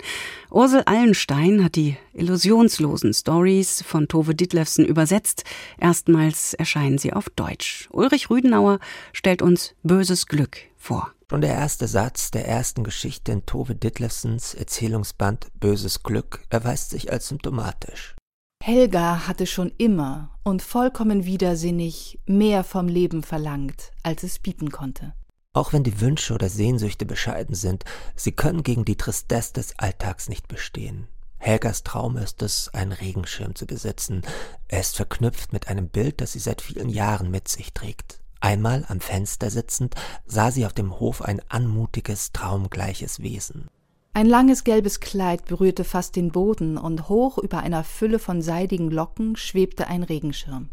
Ursel 0.51 0.83
Allenstein 0.87 1.63
hat 1.63 1.77
die 1.77 1.97
illusionslosen 2.15 3.15
Stories 3.15 3.85
von 3.87 4.09
Tove 4.09 4.35
Ditlevsen 4.35 4.85
übersetzt. 4.85 5.45
Erstmals 5.79 6.53
erscheinen 6.55 6.99
sie 6.99 7.13
auf 7.13 7.31
Deutsch. 7.31 7.89
Ulrich 7.93 8.29
Rüdenauer 8.29 8.81
stellt 9.13 9.41
uns 9.41 9.77
Böses 9.85 10.27
Glück 10.27 10.57
vor. 10.77 11.13
Schon 11.29 11.41
der 11.41 11.55
erste 11.55 11.89
Satz 11.89 12.31
der 12.31 12.47
ersten 12.47 12.85
Geschichte 12.85 13.33
in 13.33 13.45
Tove 13.47 13.75
Ditlevsens 13.75 14.55
Erzählungsband 14.55 15.49
Böses 15.59 16.05
Glück 16.05 16.45
erweist 16.51 16.91
sich 16.91 17.11
als 17.11 17.27
symptomatisch. 17.27 18.15
Helga 18.63 19.27
hatte 19.27 19.47
schon 19.47 19.73
immer 19.77 20.39
und 20.45 20.63
vollkommen 20.63 21.25
widersinnig 21.25 22.21
mehr 22.27 22.63
vom 22.63 22.87
Leben 22.87 23.25
verlangt, 23.25 23.91
als 24.05 24.23
es 24.23 24.39
bieten 24.39 24.71
konnte. 24.71 25.15
Auch 25.53 25.73
wenn 25.73 25.83
die 25.83 26.01
Wünsche 26.01 26.33
oder 26.33 26.49
Sehnsüchte 26.49 27.07
bescheiden 27.07 27.57
sind, 27.57 27.85
sie 28.15 28.33
können 28.33 28.63
gegen 28.63 28.85
die 28.85 28.97
Tristesse 28.97 29.55
des 29.55 29.77
Alltags 29.81 30.29
nicht 30.29 30.47
bestehen. 30.47 31.09
Helgas 31.39 31.83
Traum 31.83 32.19
ist 32.19 32.41
es, 32.43 32.73
einen 32.73 32.93
Regenschirm 32.93 33.57
zu 33.57 33.67
besitzen. 33.67 34.23
Er 34.69 34.79
ist 34.79 34.95
verknüpft 34.95 35.53
mit 35.53 35.67
einem 35.67 35.89
Bild, 35.89 36.21
das 36.21 36.33
sie 36.33 36.39
seit 36.39 36.61
vielen 36.61 36.89
Jahren 36.89 37.33
mit 37.33 37.49
sich 37.49 37.73
trägt. 37.73 38.21
Einmal 38.41 38.85
am 38.89 39.01
Fenster 39.01 39.51
sitzend, 39.51 39.95
sah 40.27 40.51
sie 40.51 40.67
auf 40.67 40.73
dem 40.73 40.99
Hof 41.01 41.23
ein 41.23 41.41
anmutiges, 41.49 42.33
traumgleiches 42.33 43.21
Wesen. 43.21 43.69
Ein 44.15 44.27
langes 44.27 44.65
gelbes 44.65 45.01
Kleid 45.01 45.45
berührte 45.45 45.85
fast 45.85 46.17
den 46.17 46.33
Boden 46.33 46.79
und 46.79 47.09
hoch 47.09 47.37
über 47.39 47.59
einer 47.59 47.85
Fülle 47.85 48.19
von 48.19 48.41
seidigen 48.41 48.91
Locken 48.91 49.37
schwebte 49.37 49.89
ein 49.89 50.03
Regenschirm. 50.03 50.71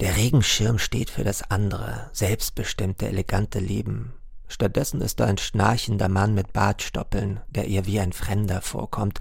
Der 0.00 0.16
Regenschirm 0.16 0.78
steht 0.78 1.10
für 1.10 1.24
das 1.24 1.50
andere, 1.50 2.10
selbstbestimmte, 2.12 3.06
elegante 3.06 3.58
Leben. 3.58 4.12
Stattdessen 4.48 5.00
ist 5.00 5.20
da 5.20 5.26
ein 5.26 5.38
schnarchender 5.38 6.08
Mann 6.08 6.34
mit 6.34 6.52
Bartstoppeln, 6.52 7.40
der 7.50 7.66
ihr 7.66 7.86
wie 7.86 8.00
ein 8.00 8.12
Fremder 8.12 8.62
vorkommt, 8.62 9.18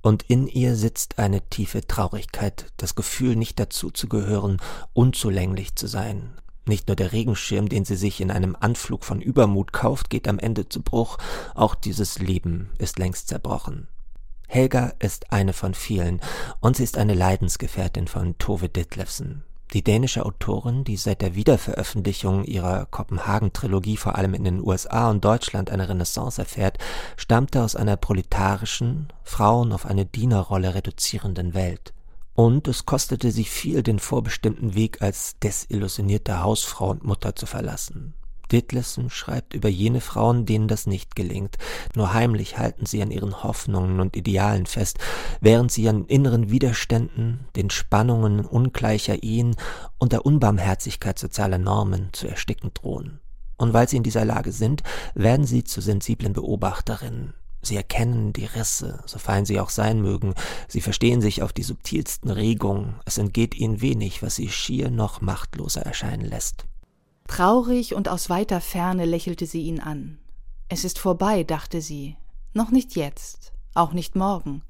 und 0.00 0.22
in 0.22 0.46
ihr 0.46 0.76
sitzt 0.76 1.18
eine 1.18 1.42
tiefe 1.48 1.86
Traurigkeit, 1.86 2.66
das 2.76 2.94
Gefühl, 2.94 3.36
nicht 3.36 3.58
dazuzugehören, 3.58 4.58
unzulänglich 4.92 5.74
zu 5.74 5.86
sein, 5.86 6.30
nicht 6.68 6.88
nur 6.88 6.96
der 6.96 7.12
Regenschirm, 7.12 7.68
den 7.68 7.84
sie 7.84 7.96
sich 7.96 8.20
in 8.20 8.30
einem 8.30 8.56
Anflug 8.58 9.04
von 9.04 9.20
Übermut 9.20 9.72
kauft, 9.72 10.10
geht 10.10 10.28
am 10.28 10.38
Ende 10.38 10.68
zu 10.68 10.82
Bruch, 10.82 11.18
auch 11.54 11.74
dieses 11.74 12.18
Leben 12.18 12.70
ist 12.78 12.98
längst 12.98 13.28
zerbrochen. 13.28 13.88
Helga 14.46 14.92
ist 14.98 15.30
eine 15.32 15.52
von 15.52 15.74
vielen 15.74 16.20
und 16.60 16.76
sie 16.76 16.84
ist 16.84 16.96
eine 16.96 17.14
Leidensgefährtin 17.14 18.08
von 18.08 18.38
Tove 18.38 18.68
Ditlevsen. 18.68 19.44
Die 19.74 19.84
dänische 19.84 20.24
Autorin, 20.24 20.84
die 20.84 20.96
seit 20.96 21.20
der 21.20 21.34
Wiederveröffentlichung 21.34 22.44
ihrer 22.44 22.86
Kopenhagen-Trilogie 22.86 23.98
vor 23.98 24.14
allem 24.16 24.32
in 24.32 24.44
den 24.44 24.66
USA 24.66 25.10
und 25.10 25.22
Deutschland 25.22 25.70
eine 25.70 25.90
Renaissance 25.90 26.40
erfährt, 26.40 26.78
stammte 27.18 27.62
aus 27.62 27.76
einer 27.76 27.98
proletarischen, 27.98 29.08
Frauen 29.22 29.72
auf 29.72 29.84
eine 29.84 30.06
Dienerrolle 30.06 30.74
reduzierenden 30.74 31.52
Welt. 31.52 31.92
Und 32.38 32.68
es 32.68 32.86
kostete 32.86 33.32
sie 33.32 33.42
viel, 33.42 33.82
den 33.82 33.98
vorbestimmten 33.98 34.76
Weg 34.76 35.02
als 35.02 35.40
desillusionierte 35.40 36.40
Hausfrau 36.40 36.90
und 36.90 37.02
Mutter 37.02 37.34
zu 37.34 37.46
verlassen. 37.46 38.14
Ditlevsen 38.52 39.10
schreibt 39.10 39.54
über 39.54 39.68
jene 39.68 40.00
Frauen, 40.00 40.46
denen 40.46 40.68
das 40.68 40.86
nicht 40.86 41.16
gelingt. 41.16 41.56
Nur 41.96 42.14
heimlich 42.14 42.56
halten 42.56 42.86
sie 42.86 43.02
an 43.02 43.10
ihren 43.10 43.42
Hoffnungen 43.42 43.98
und 43.98 44.16
Idealen 44.16 44.66
fest, 44.66 44.98
während 45.40 45.72
sie 45.72 45.88
an 45.88 46.04
inneren 46.04 46.48
Widerständen, 46.48 47.48
den 47.56 47.70
Spannungen 47.70 48.46
ungleicher 48.46 49.20
Ehen 49.24 49.56
und 49.98 50.12
der 50.12 50.24
Unbarmherzigkeit 50.24 51.18
sozialer 51.18 51.58
Normen 51.58 52.10
zu 52.12 52.28
ersticken 52.28 52.70
drohen. 52.72 53.18
Und 53.56 53.72
weil 53.72 53.88
sie 53.88 53.96
in 53.96 54.04
dieser 54.04 54.24
Lage 54.24 54.52
sind, 54.52 54.84
werden 55.16 55.44
sie 55.44 55.64
zu 55.64 55.80
sensiblen 55.80 56.34
Beobachterinnen, 56.34 57.34
Sie 57.60 57.76
erkennen 57.76 58.32
die 58.32 58.44
Risse, 58.44 59.02
so 59.06 59.18
fein 59.18 59.44
sie 59.44 59.60
auch 59.60 59.70
sein 59.70 60.00
mögen, 60.00 60.34
sie 60.68 60.80
verstehen 60.80 61.20
sich 61.20 61.42
auf 61.42 61.52
die 61.52 61.64
subtilsten 61.64 62.30
Regungen, 62.30 63.00
es 63.04 63.18
entgeht 63.18 63.54
ihnen 63.56 63.80
wenig, 63.80 64.22
was 64.22 64.36
sie 64.36 64.48
schier 64.48 64.90
noch 64.90 65.20
machtloser 65.20 65.82
erscheinen 65.82 66.24
lässt. 66.24 66.66
Traurig 67.26 67.94
und 67.94 68.08
aus 68.08 68.30
weiter 68.30 68.60
Ferne 68.60 69.04
lächelte 69.04 69.46
sie 69.46 69.62
ihn 69.62 69.80
an. 69.80 70.18
Es 70.68 70.84
ist 70.84 70.98
vorbei, 70.98 71.44
dachte 71.44 71.80
sie, 71.80 72.16
noch 72.54 72.70
nicht 72.70 72.94
jetzt, 72.96 73.52
auch 73.74 73.92
nicht 73.92 74.16
morgen. 74.16 74.62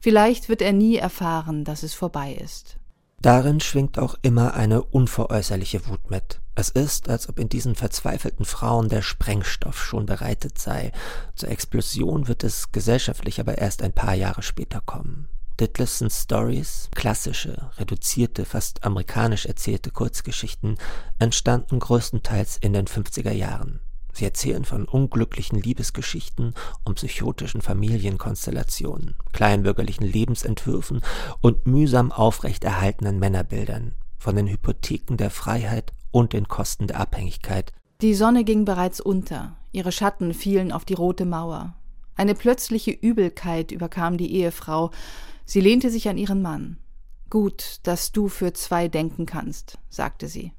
Vielleicht 0.00 0.48
wird 0.48 0.62
er 0.62 0.72
nie 0.72 0.96
erfahren, 0.96 1.64
dass 1.64 1.82
es 1.82 1.94
vorbei 1.94 2.34
ist. 2.34 2.78
Darin 3.20 3.58
schwingt 3.58 3.98
auch 3.98 4.14
immer 4.22 4.54
eine 4.54 4.82
unveräußerliche 4.82 5.88
Wut 5.88 6.08
mit. 6.10 6.40
Es 6.54 6.70
ist, 6.70 7.08
als 7.08 7.28
ob 7.28 7.40
in 7.40 7.48
diesen 7.48 7.74
verzweifelten 7.74 8.44
Frauen 8.44 8.88
der 8.88 9.02
Sprengstoff 9.02 9.84
schon 9.84 10.06
bereitet 10.06 10.58
sei. 10.58 10.92
Zur 11.34 11.48
Explosion 11.48 12.28
wird 12.28 12.44
es 12.44 12.70
gesellschaftlich 12.70 13.40
aber 13.40 13.58
erst 13.58 13.82
ein 13.82 13.92
paar 13.92 14.14
Jahre 14.14 14.42
später 14.42 14.80
kommen. 14.80 15.28
Ditlevsons 15.58 16.22
Stories, 16.22 16.88
klassische, 16.94 17.70
reduzierte, 17.78 18.44
fast 18.44 18.84
amerikanisch 18.84 19.46
erzählte 19.46 19.90
Kurzgeschichten, 19.90 20.78
entstanden 21.18 21.80
größtenteils 21.80 22.58
in 22.58 22.72
den 22.72 22.86
50er 22.86 23.32
Jahren. 23.32 23.80
Sie 24.18 24.24
erzählen 24.24 24.64
von 24.64 24.84
unglücklichen 24.84 25.62
Liebesgeschichten 25.62 26.52
und 26.84 26.96
psychotischen 26.96 27.60
Familienkonstellationen, 27.60 29.14
kleinbürgerlichen 29.32 30.04
Lebensentwürfen 30.04 31.02
und 31.40 31.68
mühsam 31.68 32.10
aufrechterhaltenen 32.10 33.20
Männerbildern, 33.20 33.94
von 34.18 34.34
den 34.34 34.48
Hypotheken 34.48 35.16
der 35.16 35.30
Freiheit 35.30 35.92
und 36.10 36.32
den 36.32 36.48
Kosten 36.48 36.88
der 36.88 36.98
Abhängigkeit. 36.98 37.72
Die 38.00 38.14
Sonne 38.14 38.42
ging 38.42 38.64
bereits 38.64 39.00
unter, 39.00 39.56
ihre 39.70 39.92
Schatten 39.92 40.34
fielen 40.34 40.72
auf 40.72 40.84
die 40.84 40.94
rote 40.94 41.24
Mauer. 41.24 41.76
Eine 42.16 42.34
plötzliche 42.34 42.90
Übelkeit 42.90 43.70
überkam 43.70 44.18
die 44.18 44.34
Ehefrau, 44.34 44.90
sie 45.44 45.60
lehnte 45.60 45.90
sich 45.90 46.08
an 46.08 46.18
ihren 46.18 46.42
Mann. 46.42 46.78
Gut, 47.30 47.78
dass 47.84 48.10
du 48.10 48.26
für 48.26 48.52
zwei 48.52 48.88
denken 48.88 49.26
kannst, 49.26 49.78
sagte 49.90 50.26
sie. 50.26 50.50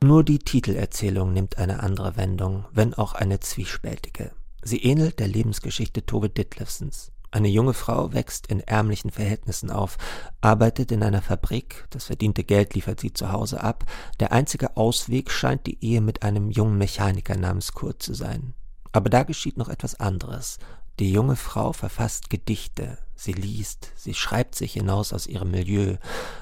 Nur 0.00 0.22
die 0.22 0.38
Titelerzählung 0.38 1.32
nimmt 1.32 1.58
eine 1.58 1.82
andere 1.82 2.16
Wendung, 2.16 2.66
wenn 2.70 2.94
auch 2.94 3.14
eine 3.14 3.40
zwiespältige. 3.40 4.30
Sie 4.62 4.82
ähnelt 4.84 5.18
der 5.18 5.26
Lebensgeschichte 5.26 6.06
Tove 6.06 6.30
Ditlevsens. 6.30 7.10
Eine 7.32 7.48
junge 7.48 7.74
Frau 7.74 8.12
wächst 8.12 8.46
in 8.46 8.60
ärmlichen 8.60 9.10
Verhältnissen 9.10 9.70
auf, 9.70 9.98
arbeitet 10.40 10.92
in 10.92 11.02
einer 11.02 11.20
Fabrik, 11.20 11.84
das 11.90 12.04
verdiente 12.04 12.44
Geld 12.44 12.74
liefert 12.74 13.00
sie 13.00 13.12
zu 13.12 13.32
Hause 13.32 13.60
ab. 13.60 13.84
Der 14.20 14.30
einzige 14.30 14.76
Ausweg 14.76 15.32
scheint 15.32 15.66
die 15.66 15.84
Ehe 15.84 16.00
mit 16.00 16.22
einem 16.22 16.50
jungen 16.50 16.78
Mechaniker 16.78 17.36
namens 17.36 17.72
Kurt 17.72 18.00
zu 18.00 18.14
sein. 18.14 18.54
Aber 18.92 19.10
da 19.10 19.24
geschieht 19.24 19.56
noch 19.58 19.68
etwas 19.68 19.96
anderes. 19.98 20.58
Die 21.00 21.12
junge 21.12 21.36
Frau 21.36 21.72
verfasst 21.72 22.30
Gedichte, 22.30 22.98
sie 23.16 23.32
liest, 23.32 23.92
sie 23.96 24.14
schreibt 24.14 24.54
sich 24.54 24.74
hinaus 24.74 25.12
aus 25.12 25.26
ihrem 25.26 25.50
Milieu. 25.50 25.96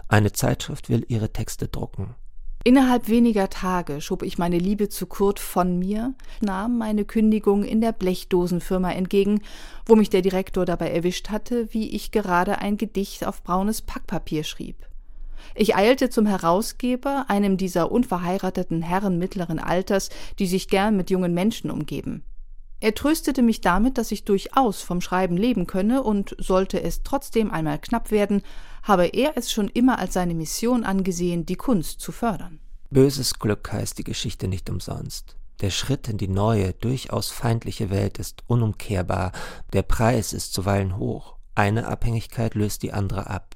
Eine 0.09 0.33
Zeitschrift 0.33 0.91
will 0.91 1.07
ihre 1.09 1.33
Texte 1.33 1.69
drucken. 1.69 2.15
Innerhalb 2.67 3.07
weniger 3.07 3.49
Tage 3.49 4.01
schob 4.01 4.25
ich 4.25 4.39
meine 4.39 4.59
Liebe 4.59 4.89
zu 4.89 5.07
Kurt 5.07 5.39
von 5.39 5.79
mir, 5.79 6.15
nahm 6.41 6.79
meine 6.79 7.05
Kündigung 7.05 7.63
in 7.63 7.81
der 7.81 7.93
Blechdosenfirma 7.93 8.91
entgegen, 8.91 9.41
wo 9.85 9.95
mich 9.95 10.11
der 10.11 10.21
Direktor 10.21 10.65
dabei 10.65 10.91
erwischt 10.91 11.31
hatte, 11.31 11.73
wie 11.73 11.95
ich 11.95 12.11
gerade 12.11 12.59
ein 12.59 12.77
Gedicht 12.77 13.25
auf 13.25 13.45
braunes 13.45 13.83
Packpapier 13.83 14.43
schrieb. 14.43 14.89
Ich 15.55 15.77
eilte 15.77 16.11
zum 16.11 16.27
Herausgeber, 16.27 17.27
einem 17.29 17.57
dieser 17.57 17.93
unverheirateten 17.93 18.83
Herren 18.83 19.17
mittleren 19.17 19.61
Alters, 19.61 20.11
die 20.41 20.49
sich 20.49 20.67
gern 20.67 20.97
mit 20.97 21.09
jungen 21.09 21.35
Menschen 21.35 21.71
umgeben. 21.71 22.25
Er 22.79 22.95
tröstete 22.95 23.43
mich 23.43 23.63
damit, 23.63 23.97
dass 23.97 24.13
ich 24.13 24.25
durchaus 24.25 24.83
vom 24.83 25.01
Schreiben 25.01 25.37
leben 25.37 25.67
könne 25.67 26.03
und 26.03 26.37
sollte 26.39 26.83
es 26.83 27.03
trotzdem 27.03 27.51
einmal 27.51 27.79
knapp 27.79 28.11
werden, 28.11 28.43
habe 28.83 29.07
er 29.07 29.37
es 29.37 29.51
schon 29.51 29.69
immer 29.69 29.99
als 29.99 30.13
seine 30.13 30.35
Mission 30.35 30.85
angesehen, 30.85 31.47
die 31.47 31.57
Kunst 31.57 32.01
zu 32.01 32.13
fördern. 32.13 32.61
Böses 32.91 33.39
Glück 33.39 33.73
heißt 33.73 33.99
die 33.99 34.05
Geschichte 34.05 34.47
nicht 34.47 34.69
umsonst. 34.69 35.37
Der 35.63 35.71
Schritt 35.71 36.09
in 36.09 36.19
die 36.19 36.29
neue, 36.29 36.75
durchaus 36.75 37.31
feindliche 37.31 37.89
Welt 37.89 38.19
ist 38.19 38.45
unumkehrbar, 38.47 39.33
der 39.73 39.83
Preis 39.83 40.35
ist 40.35 40.53
zuweilen 40.53 40.99
hoch, 40.99 41.37
eine 41.55 41.89
Abhängigkeit 41.89 42.55
löst 42.55 42.83
die 42.83 42.93
andere 42.93 43.31
ab. 43.31 43.55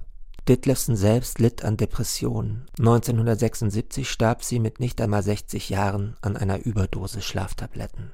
Ditlevsen 0.48 0.96
selbst 0.96 1.38
litt 1.38 1.62
an 1.62 1.76
Depressionen. 1.76 2.66
1976 2.78 4.08
starb 4.08 4.42
sie 4.42 4.58
mit 4.58 4.80
nicht 4.80 5.00
einmal 5.02 5.22
60 5.22 5.68
Jahren 5.68 6.16
an 6.22 6.38
einer 6.38 6.64
Überdosis 6.64 7.26
Schlaftabletten. 7.26 8.10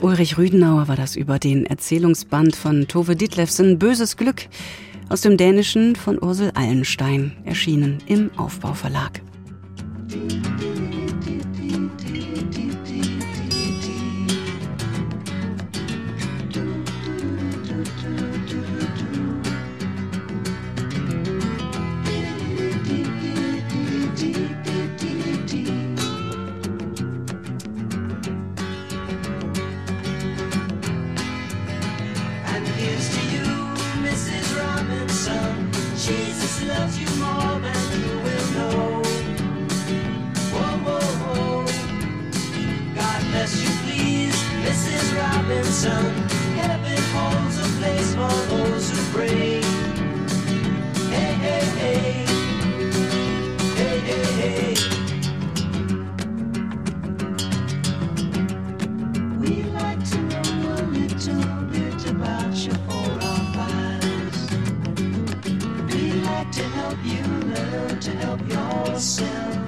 Ulrich 0.00 0.38
Rüdenauer 0.38 0.88
war 0.88 0.96
das 0.96 1.16
über 1.16 1.38
den 1.38 1.66
Erzählungsband 1.66 2.54
von 2.54 2.86
Tove 2.86 3.16
Ditlevsen 3.16 3.78
Böses 3.78 4.16
Glück 4.16 4.48
aus 5.08 5.22
dem 5.22 5.36
Dänischen 5.36 5.96
von 5.96 6.22
Ursel 6.22 6.52
Allenstein, 6.54 7.32
erschienen 7.44 7.98
im 8.06 8.30
Aufbauverlag. 8.36 9.22
sun. 45.70 46.04
Heaven 46.56 47.02
holds 47.12 47.58
a 47.58 47.68
place 47.78 48.14
for 48.14 48.36
those 48.48 48.90
who 48.90 48.98
pray. 49.12 49.60
Hey, 51.14 51.32
hey, 51.44 51.64
hey. 51.80 52.26
Hey, 53.76 53.98
hey. 54.40 54.74
We 59.38 59.62
like 59.80 60.02
to 60.10 60.18
know 60.22 60.48
a 60.72 60.82
little 60.96 61.62
bit 61.72 62.10
about 62.10 62.54
you 62.56 62.72
for 62.86 63.08
our. 63.26 63.38
We 65.90 66.12
like 66.22 66.50
to 66.52 66.64
help 66.78 66.98
you 67.04 67.22
learn 67.54 68.00
to 68.00 68.10
help 68.12 68.40
yourself. 68.48 69.67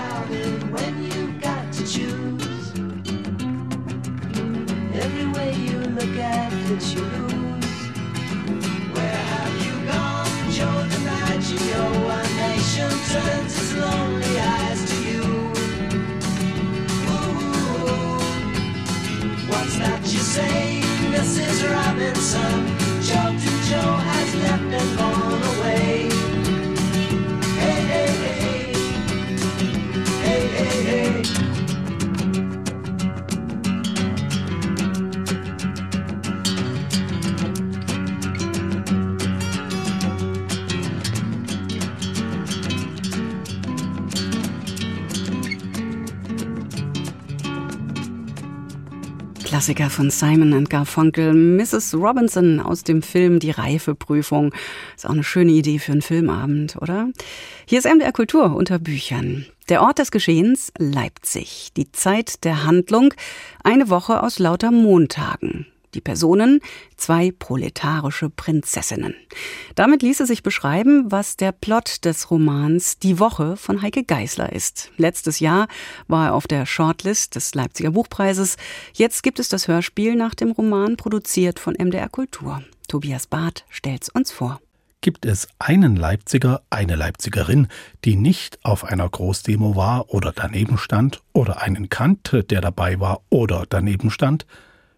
about 0.00 0.30
it 0.30 0.62
when 0.74 1.02
you've 1.04 1.40
got 1.40 1.72
to 1.72 1.82
choose. 1.94 2.72
Every 5.04 5.26
way 5.36 5.50
you 5.66 5.78
look 5.98 6.16
at 6.16 6.52
it, 6.70 6.82
you 6.94 7.02
lose. 7.14 7.80
Where 8.94 9.20
have 9.32 9.54
you 9.66 9.74
gone, 9.90 10.34
Joe 10.56 10.80
DiMaggio? 10.92 11.84
Our 12.16 12.28
nation 12.44 12.92
turns 13.12 13.52
its 13.60 13.72
lonely 13.82 14.34
eyes 14.56 14.80
to 14.90 14.96
you. 15.08 15.24
Ooh, 17.12 18.20
what's 19.50 19.76
that 19.82 20.02
you 20.12 20.22
say, 20.36 20.82
Mrs. 21.14 21.56
Robinson? 21.74 22.58
Joe 23.08 23.32
to 23.44 23.52
Joe 23.68 23.96
has 24.10 24.30
left 24.44 24.70
and 24.80 24.98
gone 24.98 25.42
away. 25.54 26.09
Klassiker 49.60 49.90
von 49.90 50.08
Simon 50.08 50.64
Garfunkel, 50.64 51.34
Mrs. 51.34 51.92
Robinson 51.92 52.60
aus 52.60 52.82
dem 52.82 53.02
Film 53.02 53.40
Die 53.40 53.50
Reifeprüfung. 53.50 54.54
Ist 54.96 55.04
auch 55.04 55.10
eine 55.10 55.22
schöne 55.22 55.52
Idee 55.52 55.78
für 55.78 55.92
einen 55.92 56.00
Filmabend, 56.00 56.78
oder? 56.80 57.10
Hier 57.66 57.80
ist 57.80 57.84
MDR 57.84 58.12
Kultur 58.12 58.56
unter 58.56 58.78
Büchern. 58.78 59.44
Der 59.68 59.82
Ort 59.82 59.98
des 59.98 60.10
Geschehens 60.12 60.72
Leipzig. 60.78 61.74
Die 61.76 61.92
Zeit 61.92 62.42
der 62.44 62.64
Handlung. 62.64 63.12
Eine 63.62 63.90
Woche 63.90 64.22
aus 64.22 64.38
lauter 64.38 64.70
Montagen. 64.70 65.66
Die 65.94 66.00
Personen 66.00 66.60
zwei 66.96 67.32
proletarische 67.32 68.30
Prinzessinnen. 68.30 69.14
Damit 69.74 70.02
ließe 70.02 70.26
sich 70.26 70.42
beschreiben, 70.42 71.10
was 71.10 71.36
der 71.36 71.52
Plot 71.52 72.04
des 72.04 72.30
Romans 72.30 72.98
Die 72.98 73.18
Woche 73.18 73.56
von 73.56 73.82
Heike 73.82 74.04
Geisler 74.04 74.52
ist. 74.52 74.90
Letztes 74.96 75.40
Jahr 75.40 75.68
war 76.08 76.28
er 76.28 76.34
auf 76.34 76.46
der 76.46 76.66
Shortlist 76.66 77.34
des 77.34 77.54
Leipziger 77.54 77.90
Buchpreises. 77.90 78.56
Jetzt 78.92 79.22
gibt 79.22 79.40
es 79.40 79.48
das 79.48 79.68
Hörspiel 79.68 80.14
nach 80.14 80.34
dem 80.34 80.52
Roman, 80.52 80.96
produziert 80.96 81.58
von 81.58 81.74
MDR 81.74 82.08
Kultur. 82.08 82.62
Tobias 82.88 83.26
Barth 83.26 83.64
stellt's 83.68 84.08
uns 84.08 84.32
vor 84.32 84.60
gibt 85.00 85.24
es 85.24 85.48
einen 85.58 85.96
Leipziger, 85.96 86.62
eine 86.68 86.96
Leipzigerin, 86.96 87.68
die 88.04 88.16
nicht 88.16 88.58
auf 88.64 88.84
einer 88.84 89.08
Großdemo 89.08 89.76
war 89.76 90.10
oder 90.10 90.32
daneben 90.34 90.78
stand 90.78 91.22
oder 91.32 91.62
einen 91.62 91.88
kannte, 91.88 92.44
der 92.44 92.60
dabei 92.60 93.00
war 93.00 93.22
oder 93.30 93.64
daneben 93.68 94.10
stand? 94.10 94.46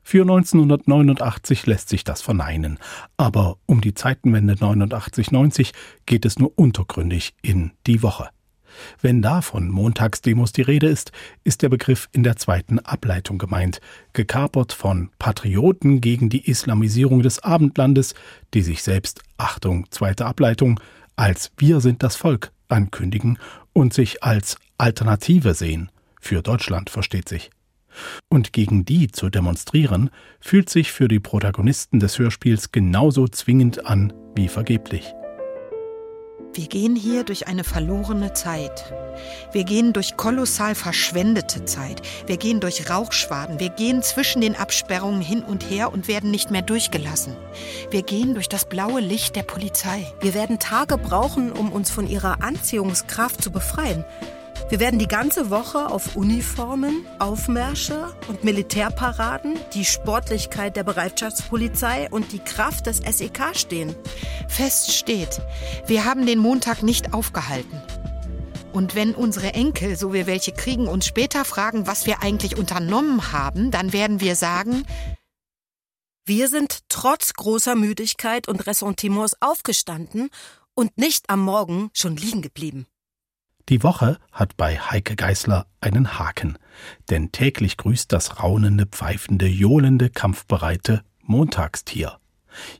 Für 0.02 0.22
1989 0.22 1.66
lässt 1.66 1.88
sich 1.88 2.04
das 2.04 2.22
verneinen, 2.22 2.78
aber 3.16 3.56
um 3.66 3.80
die 3.80 3.94
Zeitenwende 3.94 4.54
89-90 4.54 5.72
geht 6.06 6.24
es 6.24 6.38
nur 6.38 6.52
untergründig 6.56 7.34
in 7.42 7.72
die 7.86 8.02
Woche. 8.02 8.28
Wenn 9.00 9.22
da 9.22 9.42
von 9.42 9.68
Montagsdemos 9.68 10.52
die 10.52 10.62
Rede 10.62 10.88
ist, 10.88 11.12
ist 11.44 11.62
der 11.62 11.68
Begriff 11.68 12.08
in 12.12 12.22
der 12.22 12.36
zweiten 12.36 12.78
Ableitung 12.78 13.38
gemeint, 13.38 13.80
gekapert 14.12 14.72
von 14.72 15.10
Patrioten 15.18 16.00
gegen 16.00 16.30
die 16.30 16.48
Islamisierung 16.48 17.22
des 17.22 17.40
Abendlandes, 17.40 18.14
die 18.54 18.62
sich 18.62 18.82
selbst, 18.82 19.22
Achtung, 19.36 19.86
zweite 19.90 20.26
Ableitung, 20.26 20.80
als 21.16 21.52
Wir 21.56 21.80
sind 21.80 22.02
das 22.02 22.16
Volk 22.16 22.52
ankündigen 22.68 23.38
und 23.72 23.92
sich 23.92 24.22
als 24.22 24.56
Alternative 24.78 25.54
sehen, 25.54 25.90
für 26.20 26.42
Deutschland 26.42 26.90
versteht 26.90 27.28
sich. 27.28 27.50
Und 28.28 28.52
gegen 28.52 28.84
die 28.84 29.10
zu 29.10 29.30
demonstrieren, 29.30 30.10
fühlt 30.40 30.68
sich 30.68 30.92
für 30.92 31.08
die 31.08 31.20
Protagonisten 31.20 32.00
des 32.00 32.18
Hörspiels 32.18 32.72
genauso 32.72 33.28
zwingend 33.28 33.86
an 33.86 34.12
wie 34.34 34.48
vergeblich. 34.48 35.14
Wir 36.54 36.66
gehen 36.66 36.96
hier 36.96 37.24
durch 37.24 37.48
eine 37.48 37.64
verlorene 37.64 38.34
Zeit. 38.34 38.92
Wir 39.52 39.64
gehen 39.64 39.94
durch 39.94 40.18
kolossal 40.18 40.74
verschwendete 40.74 41.64
Zeit. 41.64 42.02
Wir 42.26 42.36
gehen 42.36 42.60
durch 42.60 42.90
Rauchschwaden. 42.90 43.58
Wir 43.58 43.70
gehen 43.70 44.02
zwischen 44.02 44.42
den 44.42 44.54
Absperrungen 44.54 45.22
hin 45.22 45.42
und 45.42 45.70
her 45.70 45.90
und 45.90 46.08
werden 46.08 46.30
nicht 46.30 46.50
mehr 46.50 46.60
durchgelassen. 46.60 47.36
Wir 47.90 48.02
gehen 48.02 48.34
durch 48.34 48.50
das 48.50 48.66
blaue 48.66 49.00
Licht 49.00 49.34
der 49.34 49.44
Polizei. 49.44 50.06
Wir 50.20 50.34
werden 50.34 50.58
Tage 50.58 50.98
brauchen, 50.98 51.52
um 51.52 51.72
uns 51.72 51.90
von 51.90 52.06
ihrer 52.06 52.42
Anziehungskraft 52.42 53.42
zu 53.42 53.50
befreien. 53.50 54.04
Wir 54.68 54.80
werden 54.80 54.98
die 54.98 55.08
ganze 55.08 55.50
Woche 55.50 55.86
auf 55.88 56.16
Uniformen, 56.16 57.06
Aufmärsche 57.18 58.14
und 58.28 58.44
Militärparaden, 58.44 59.58
die 59.74 59.84
Sportlichkeit 59.84 60.76
der 60.76 60.84
Bereitschaftspolizei 60.84 62.08
und 62.10 62.32
die 62.32 62.38
Kraft 62.38 62.86
des 62.86 62.98
SEK 62.98 63.54
stehen. 63.54 63.94
Fest 64.48 64.92
steht, 64.92 65.42
wir 65.86 66.04
haben 66.04 66.26
den 66.26 66.38
Montag 66.38 66.82
nicht 66.82 67.12
aufgehalten. 67.12 67.82
Und 68.72 68.94
wenn 68.94 69.14
unsere 69.14 69.52
Enkel, 69.52 69.96
so 69.96 70.14
wir 70.14 70.26
welche 70.26 70.52
kriegen, 70.52 70.88
uns 70.88 71.06
später 71.06 71.44
fragen, 71.44 71.86
was 71.86 72.06
wir 72.06 72.22
eigentlich 72.22 72.56
unternommen 72.56 73.32
haben, 73.32 73.70
dann 73.70 73.92
werden 73.92 74.20
wir 74.20 74.34
sagen, 74.34 74.84
wir 76.24 76.48
sind 76.48 76.80
trotz 76.88 77.34
großer 77.34 77.74
Müdigkeit 77.74 78.48
und 78.48 78.66
Ressentiments 78.66 79.36
aufgestanden 79.40 80.30
und 80.74 80.96
nicht 80.96 81.28
am 81.28 81.40
Morgen 81.40 81.90
schon 81.92 82.16
liegen 82.16 82.42
geblieben. 82.42 82.86
Die 83.68 83.84
Woche 83.84 84.18
hat 84.32 84.56
bei 84.56 84.76
Heike 84.76 85.14
Geißler 85.14 85.66
einen 85.80 86.18
Haken, 86.18 86.58
denn 87.10 87.30
täglich 87.30 87.76
grüßt 87.76 88.12
das 88.12 88.40
raunende, 88.42 88.86
pfeifende, 88.86 89.46
johlende, 89.46 90.10
kampfbereite 90.10 91.02
Montagstier. 91.22 92.18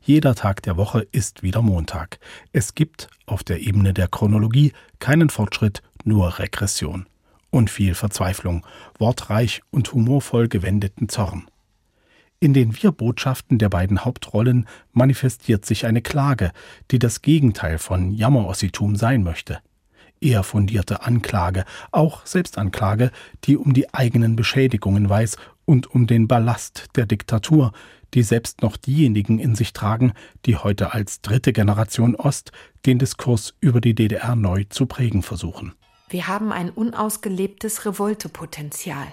Jeder 0.03 0.35
Tag 0.35 0.61
der 0.63 0.75
Woche 0.75 1.07
ist 1.11 1.41
wieder 1.41 1.61
Montag. 1.61 2.19
Es 2.51 2.75
gibt 2.75 3.07
auf 3.25 3.43
der 3.43 3.61
Ebene 3.61 3.93
der 3.93 4.09
Chronologie 4.09 4.73
keinen 4.99 5.29
Fortschritt, 5.29 5.81
nur 6.03 6.37
Regression. 6.37 7.07
Und 7.49 7.69
viel 7.69 7.95
Verzweiflung, 7.95 8.65
wortreich 8.99 9.61
und 9.71 9.93
humorvoll 9.93 10.49
gewendeten 10.49 11.07
Zorn. 11.07 11.47
In 12.39 12.53
den 12.53 12.75
Wir-Botschaften 12.75 13.57
der 13.57 13.69
beiden 13.69 14.03
Hauptrollen 14.03 14.67
manifestiert 14.91 15.65
sich 15.65 15.85
eine 15.85 16.01
Klage, 16.01 16.51
die 16.91 16.99
das 16.99 17.21
Gegenteil 17.21 17.77
von 17.77 18.11
Jammerossitum 18.11 18.97
sein 18.97 19.23
möchte 19.23 19.59
eher 20.23 20.43
fundierte 20.43 21.03
Anklage, 21.03 21.65
auch 21.91 22.25
Selbstanklage, 22.25 23.11
die 23.43 23.57
um 23.57 23.73
die 23.73 23.93
eigenen 23.93 24.35
Beschädigungen 24.35 25.09
weiß 25.09 25.37
und 25.65 25.87
um 25.87 26.07
den 26.07 26.27
Ballast 26.27 26.87
der 26.95 27.05
Diktatur, 27.05 27.73
die 28.13 28.23
selbst 28.23 28.61
noch 28.61 28.77
diejenigen 28.77 29.39
in 29.39 29.55
sich 29.55 29.73
tragen, 29.73 30.13
die 30.45 30.55
heute 30.55 30.93
als 30.93 31.21
dritte 31.21 31.53
Generation 31.53 32.15
Ost 32.15 32.51
den 32.85 32.99
Diskurs 32.99 33.53
über 33.59 33.81
die 33.81 33.95
DDR 33.95 34.35
neu 34.35 34.65
zu 34.69 34.85
prägen 34.85 35.23
versuchen. 35.23 35.73
Wir 36.09 36.27
haben 36.27 36.51
ein 36.51 36.69
unausgelebtes 36.69 37.85
Revoltepotenzial. 37.85 39.07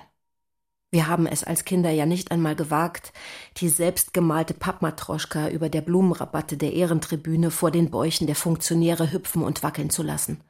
Wir 0.93 1.07
haben 1.07 1.27
es 1.27 1.45
als 1.45 1.65
Kinder 1.65 1.91
ja 1.91 2.05
nicht 2.05 2.33
einmal 2.33 2.57
gewagt, 2.57 3.13
die 3.59 3.69
selbstgemalte 3.69 4.55
Pappmatroschka 4.55 5.49
über 5.49 5.69
der 5.69 5.83
Blumenrabatte 5.83 6.57
der 6.57 6.73
Ehrentribüne 6.73 7.53
vor 7.53 7.71
den 7.71 7.91
Bäuchen 7.91 8.27
der 8.27 8.35
Funktionäre 8.35 9.13
hüpfen 9.13 9.43
und 9.43 9.63
wackeln 9.63 9.91
zu 9.91 10.03
lassen. 10.03 10.41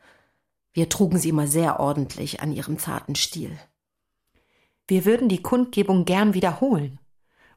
Wir 0.73 0.89
trugen 0.89 1.19
sie 1.19 1.31
immer 1.31 1.47
sehr 1.47 1.81
ordentlich 1.81 2.41
an 2.41 2.53
ihrem 2.53 2.79
zarten 2.79 3.15
Stiel. 3.15 3.59
Wir 4.87 5.05
würden 5.05 5.29
die 5.29 5.43
Kundgebung 5.43 6.05
gern 6.05 6.35
wiederholen. 6.35 6.99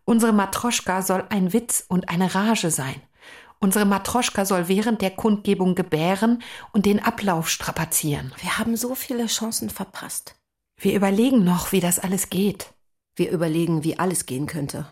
Unsere 0.05 0.33
Matroschka 0.33 1.01
soll 1.01 1.25
ein 1.29 1.53
Witz 1.53 1.85
und 1.87 2.09
eine 2.09 2.35
Rage 2.35 2.71
sein. 2.71 3.01
Unsere 3.59 3.85
Matroschka 3.85 4.45
soll 4.45 4.67
während 4.67 5.01
der 5.01 5.11
Kundgebung 5.11 5.73
gebären 5.73 6.43
und 6.73 6.85
den 6.85 6.99
Ablauf 6.99 7.49
strapazieren. 7.49 8.33
Wir 8.41 8.57
haben 8.57 8.75
so 8.75 8.93
viele 8.93 9.27
Chancen 9.27 9.69
verpasst. 9.69 10.35
Wir 10.75 10.93
überlegen 10.93 11.45
noch, 11.45 11.71
wie 11.71 11.79
das 11.79 11.97
alles 11.97 12.29
geht. 12.29 12.73
Wir 13.15 13.31
überlegen, 13.31 13.83
wie 13.83 13.97
alles 13.97 14.25
gehen 14.25 14.47
könnte. 14.47 14.91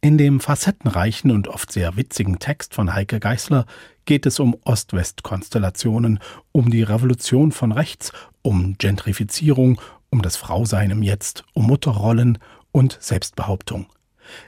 In 0.00 0.16
dem 0.16 0.38
facettenreichen 0.38 1.32
und 1.32 1.48
oft 1.48 1.72
sehr 1.72 1.96
witzigen 1.96 2.38
Text 2.38 2.72
von 2.72 2.94
Heike 2.94 3.18
Geißler 3.18 3.66
geht 4.04 4.26
es 4.26 4.38
um 4.38 4.56
Ost-West-Konstellationen, 4.64 6.20
um 6.52 6.70
die 6.70 6.84
Revolution 6.84 7.50
von 7.50 7.72
rechts, 7.72 8.12
um 8.42 8.78
Gentrifizierung, 8.78 9.80
um 10.10 10.22
das 10.22 10.36
Frausein 10.36 10.92
im 10.92 11.02
Jetzt, 11.02 11.42
um 11.52 11.66
Mutterrollen 11.66 12.38
und 12.70 12.96
Selbstbehauptung. 13.00 13.86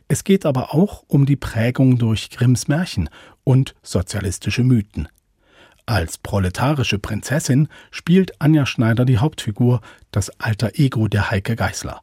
Es 0.06 0.22
geht 0.22 0.46
aber 0.46 0.72
auch 0.72 1.02
um 1.08 1.26
die 1.26 1.36
Prägung 1.36 1.98
durch 1.98 2.30
Grimms 2.30 2.68
Märchen 2.68 3.08
und 3.42 3.74
sozialistische 3.82 4.62
Mythen. 4.62 5.08
Als 5.84 6.18
proletarische 6.18 7.00
Prinzessin 7.00 7.66
spielt 7.90 8.40
Anja 8.40 8.66
Schneider 8.66 9.04
die 9.04 9.18
Hauptfigur, 9.18 9.80
das 10.12 10.30
alter 10.38 10.78
Ego 10.78 11.08
der 11.08 11.32
Heike 11.32 11.56
Geißler. 11.56 12.02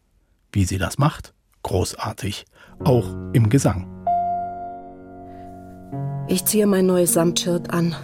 Wie 0.52 0.66
sie 0.66 0.80
das 0.80 0.98
macht? 0.98 1.34
Großartig 1.64 2.46
auch 2.84 3.06
im 3.34 3.50
Gesang. 3.50 3.86
Ich 6.28 6.46
ziehe 6.46 6.68
mein 6.68 6.86
neues 6.86 7.14
Samtshirt 7.14 7.72
an. 7.72 7.96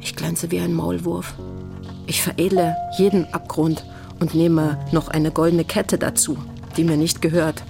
Ich 0.00 0.16
glänze 0.16 0.50
wie 0.50 0.60
ein 0.60 0.74
Maulwurf. 0.74 1.34
Ich 2.06 2.22
veredle 2.22 2.76
jeden 2.98 3.32
Abgrund 3.32 3.84
und 4.20 4.34
nehme 4.34 4.78
noch 4.92 5.08
eine 5.08 5.30
goldene 5.30 5.64
Kette 5.64 5.98
dazu, 5.98 6.36
die 6.76 6.84
mir 6.84 6.96
nicht 6.96 7.22
gehört. 7.22 7.62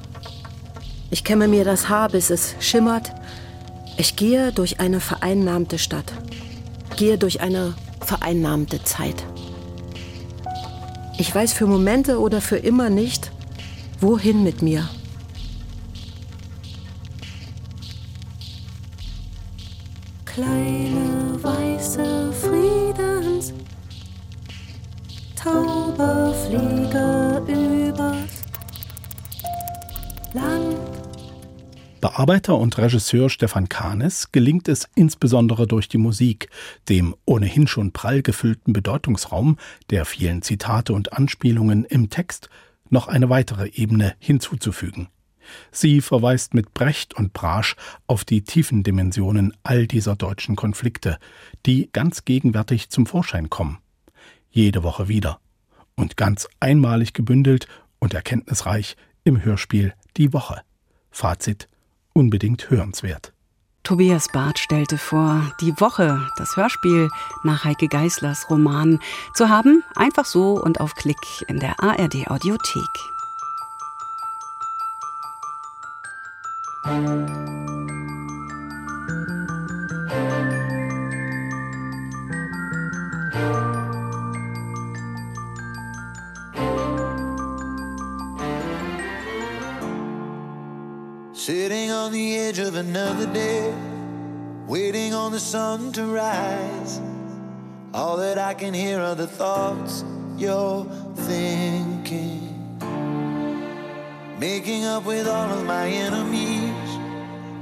Ich 1.11 1.25
kämme 1.25 1.47
mir 1.47 1.65
das 1.65 1.89
Haar, 1.89 2.09
bis 2.09 2.31
es 2.31 2.57
schimmert. 2.59 3.13
Ich 3.99 4.17
gehe 4.17 4.51
durch 4.53 4.81
eine 4.81 4.99
vereinnahmte 4.99 5.79
Stadt. 5.79 6.13
Gehe 6.97 7.19
durch 7.19 7.41
eine 7.41 7.75
vereinnahmte 8.01 8.83
Zeit. 8.83 9.23
Ich 11.19 11.33
weiß 11.35 11.53
für 11.53 11.67
Momente 11.67 12.19
oder 12.19 12.41
für 12.41 12.57
immer 12.57 12.91
nicht, 12.91 13.31
wohin 14.01 14.43
mit 14.43 14.63
mir. 14.63 14.89
Bearbeiter 32.23 32.57
und 32.57 32.79
Regisseur 32.79 33.29
Stefan 33.29 33.69
Kahnes 33.69 34.31
gelingt 34.31 34.69
es 34.69 34.89
insbesondere 34.95 35.67
durch 35.67 35.89
die 35.89 35.99
Musik, 35.99 36.51
dem 36.89 37.17
ohnehin 37.25 37.67
schon 37.67 37.91
prall 37.91 38.23
gefüllten 38.23 38.73
Bedeutungsraum 38.73 39.57
der 39.91 40.05
vielen 40.05 40.41
Zitate 40.41 40.93
und 40.93 41.15
Anspielungen 41.15 41.85
im 41.85 42.11
Text 42.11 42.49
noch 42.91 43.09
eine 43.09 43.29
weitere 43.29 43.71
Ebene 43.71 44.15
hinzuzufügen. 44.21 45.09
Sie 45.73 46.01
verweist 46.01 46.55
mit 46.55 46.75
Brecht 46.75 47.13
und 47.13 47.33
Brasch 47.33 47.75
auf 48.07 48.25
die 48.25 48.43
tiefen 48.43 48.85
Dimensionen 48.85 49.53
all 49.65 49.89
dieser 49.89 50.15
deutschen 50.15 50.55
Konflikte, 50.55 51.19
die 51.67 51.91
ganz 51.93 52.25
gegenwärtig 52.25 52.89
zum 52.89 53.05
Vorschein 53.05 53.51
kommen. 53.51 53.79
Jede 54.49 54.85
Woche 54.85 55.09
wieder. 55.09 55.41
Und 55.97 56.17
ganz 56.17 56.47
einmalig 56.61 57.15
gebündelt 57.15 57.67
und 57.99 58.15
erkenntnisreich 58.15 58.97
im 59.25 59.45
Hörspiel 59.45 59.95
Die 60.17 60.33
Woche. 60.33 60.61
Fazit 61.11 61.67
unbedingt 62.13 62.71
hörenswert. 62.71 63.33
Tobias 63.83 64.29
Barth 64.29 64.61
stellte 64.61 64.97
vor, 64.97 65.53
die 65.61 65.73
Woche, 65.81 66.29
das 66.37 66.57
Hörspiel 66.57 67.09
nach 67.43 67.65
Heike 67.65 67.89
Geislers 67.89 68.49
Roman 68.49 69.01
zu 69.35 69.49
haben, 69.49 69.83
einfach 69.97 70.25
so 70.25 70.53
und 70.53 70.81
auf 70.81 70.95
Klick 70.95 71.17
in 71.49 71.59
der 71.59 71.83
ARD 71.83 72.29
Audiothek. 72.29 72.87
Sitting 91.43 91.91
on 91.91 92.13
the 92.13 92.39
edge 92.39 92.61
of 92.61 92.77
another 92.77 93.27
day, 93.27 93.75
waiting 94.69 95.13
on 95.13 95.33
the 95.33 95.41
sun 95.41 95.91
to 95.91 96.05
rise. 96.05 97.01
All 97.93 98.17
that 98.19 98.39
I 98.39 98.55
can 98.55 98.73
hear 98.73 99.01
are 99.01 99.17
the 99.17 99.27
thoughts 99.27 100.05
you're 100.37 100.85
thinking. 101.17 102.79
Making 104.39 104.85
up 104.85 105.05
with 105.05 105.27
all 105.27 105.51
of 105.51 105.67
my 105.67 105.89
enemies, 105.89 106.89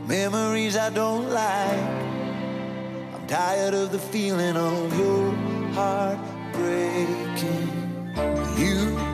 memories 0.07 0.77
I 0.77 0.91
don't 0.91 1.31
like. 1.31 1.95
I'm 3.15 3.27
tired 3.27 3.73
of 3.73 3.93
the 3.93 3.99
feeling 3.99 4.59
of 4.59 4.99
your 4.99 5.33
heart 5.73 6.19
breaking. 6.53 7.71
You 8.59 9.10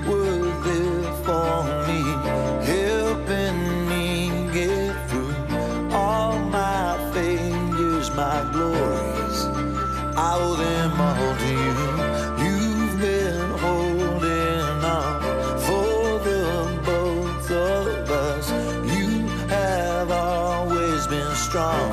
strong 21.57 21.91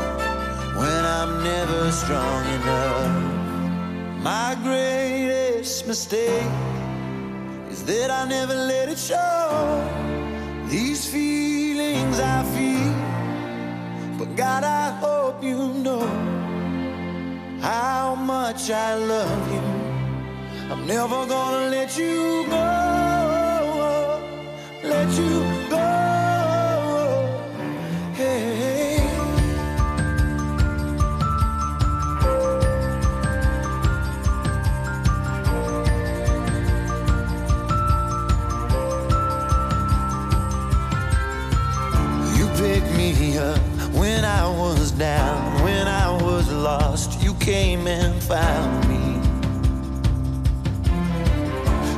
when 0.75 1.05
I'm 1.05 1.41
never 1.41 1.89
strong 1.91 2.41
enough. 2.57 4.21
My 4.21 4.57
greatest 4.61 5.87
mistake 5.87 6.51
is 7.71 7.85
that 7.85 8.09
I 8.11 8.27
never 8.27 8.55
let 8.55 8.89
it 8.89 8.99
show. 8.99 9.47
These 10.67 11.01
feelings 11.09 12.19
I 12.19 12.39
feel, 12.55 12.95
but 14.17 14.35
God, 14.35 14.65
I 14.65 14.85
hope 15.05 15.41
you 15.41 15.59
know 15.85 16.07
how 17.61 18.15
much 18.15 18.69
I 18.69 18.95
love 18.95 19.43
you. 19.55 19.65
I'm 20.71 20.85
never 20.85 21.19
gonna 21.35 21.69
let 21.77 21.97
you 21.97 22.45
go, 22.57 22.69
let 24.83 25.09
you 25.19 25.33
go. 25.69 25.82
Was 44.83 44.91
down, 44.91 45.63
when 45.63 45.87
I 45.87 46.11
was 46.11 46.51
lost. 46.51 47.23
You 47.23 47.33
came 47.35 47.87
and 47.87 48.21
found 48.21 48.85
me. 48.89 49.05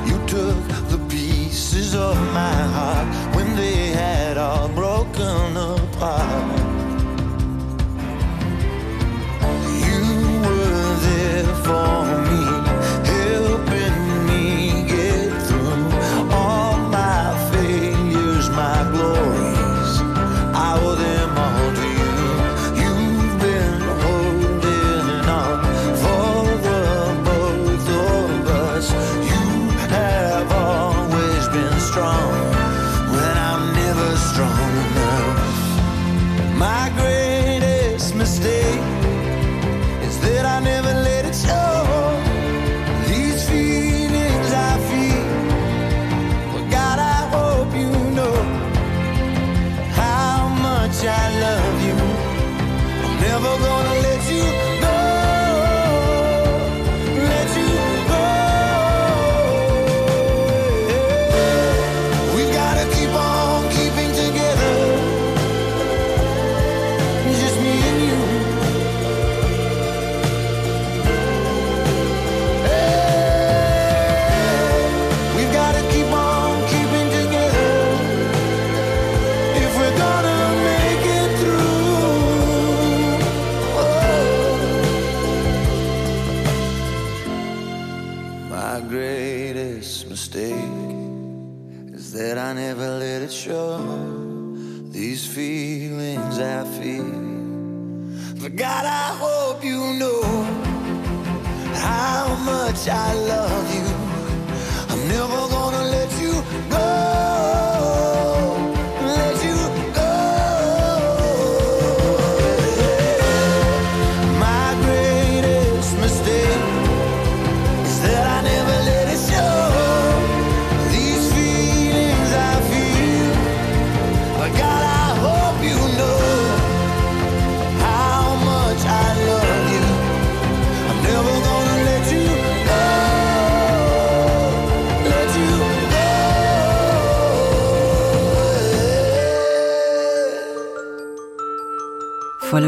You 0.09 0.17
took 0.27 0.67
the 0.93 1.03
pieces 1.09 1.95
of 1.95 2.15
my 2.31 2.57
heart 2.75 3.07
when 3.35 3.55
they 3.55 3.87
had 3.87 4.37
all 4.37 4.69
broken 4.69 5.57
apart. 5.57 6.64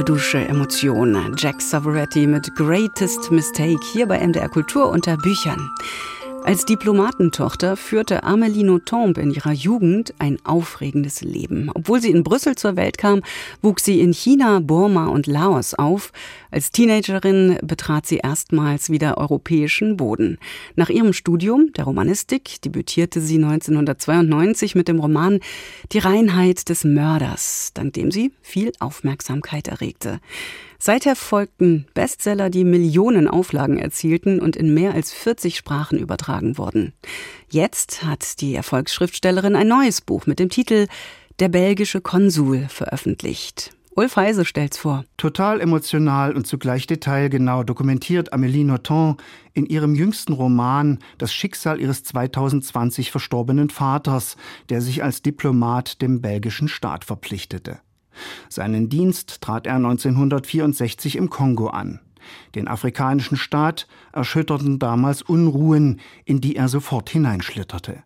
Dusche 0.07 0.37
Emotionen. 0.37 1.35
Jack 1.37 1.61
Savoretti 1.61 2.27
mit 2.27 2.55
Greatest 2.55 3.29
Mistake 3.29 3.81
hier 3.91 4.05
bei 4.05 4.25
MDR 4.25 4.47
Kultur 4.47 4.89
unter 4.89 5.17
Büchern. 5.17 5.69
Als 6.45 6.63
Diplomatentochter 6.63 7.75
führte 7.75 8.23
Amélie 8.23 8.63
Nothomb 8.63 9.17
in 9.17 9.31
ihrer 9.31 9.51
Jugend 9.51 10.13
ein 10.17 10.37
aufregendes 10.45 11.19
Leben. 11.19 11.69
Obwohl 11.73 11.99
sie 11.99 12.11
in 12.11 12.23
Brüssel 12.23 12.55
zur 12.55 12.77
Welt 12.77 12.97
kam, 12.97 13.21
wuchs 13.61 13.83
sie 13.83 13.99
in 13.99 14.13
China, 14.13 14.61
Burma 14.61 15.07
und 15.07 15.27
Laos 15.27 15.73
auf, 15.73 16.13
Als 16.49 16.71
Teenagerin 16.71 17.57
betrat 17.61 18.05
sie 18.05 18.17
erstmals 18.17 18.89
wieder 18.89 19.17
europäischen 19.17 19.97
Boden. 19.97 20.37
Nach 20.75 20.89
ihrem 20.89 21.13
Studium 21.13 21.73
der 21.73 21.85
Romanistik 21.85 22.61
debütierte 22.61 23.19
sie 23.19 23.35
1992 23.35 24.75
mit 24.75 24.87
dem 24.87 24.99
Roman 24.99 25.39
Die 25.91 25.99
Reinheit 25.99 26.69
des 26.69 26.83
Mörders, 26.83 27.71
dank 27.73 27.93
dem 27.93 28.11
sie 28.11 28.31
viel 28.41 28.71
Aufmerksamkeit 28.79 29.67
erregte. 29.67 30.19
Seither 30.79 31.15
folgten 31.15 31.87
Bestseller, 31.93 32.49
die 32.49 32.63
Millionen 32.63 33.27
Auflagen 33.27 33.79
erzielten 33.79 34.39
und 34.39 34.55
in 34.55 34.73
mehr 34.73 34.93
als 34.93 35.11
40 35.11 35.57
Sprachen 35.57 35.97
übertragen 35.97 36.57
wurden. 36.57 36.93
Jetzt 37.49 38.03
hat 38.03 38.41
die 38.41 38.55
Erfolgsschriftstellerin 38.55 39.55
ein 39.55 39.67
neues 39.67 40.01
Buch 40.01 40.27
mit 40.27 40.39
dem 40.39 40.49
Titel 40.49 40.87
Der 41.39 41.49
belgische 41.49 41.99
Konsul 41.99 42.67
veröffentlicht. 42.69 43.76
Ulf 43.97 44.15
Heise 44.15 44.45
stellt's 44.45 44.77
vor. 44.77 45.05
Total 45.17 45.59
emotional 45.59 46.35
und 46.35 46.45
zugleich 46.45 46.85
detailgenau 46.85 47.63
dokumentiert 47.63 48.31
Amélie 48.31 48.63
Nothomb 48.63 49.19
in 49.55 49.65
ihrem 49.65 49.95
jüngsten 49.95 50.33
Roman 50.33 50.99
das 51.17 51.33
Schicksal 51.33 51.81
ihres 51.81 52.03
2020 52.03 53.09
verstorbenen 53.09 53.71
Vaters, 53.71 54.37
der 54.69 54.81
sich 54.81 55.03
als 55.03 55.23
Diplomat 55.23 55.99
dem 56.03 56.21
belgischen 56.21 56.67
Staat 56.67 57.05
verpflichtete. 57.05 57.79
Seinen 58.49 58.87
Dienst 58.89 59.41
trat 59.41 59.65
er 59.65 59.77
1964 59.77 61.15
im 61.15 61.31
Kongo 61.31 61.69
an. 61.69 61.99
Den 62.53 62.67
afrikanischen 62.67 63.35
Staat 63.35 63.87
erschütterten 64.13 64.77
damals 64.77 65.23
Unruhen, 65.23 66.01
in 66.23 66.39
die 66.39 66.55
er 66.55 66.67
sofort 66.67 67.09
hineinschlitterte. 67.09 68.03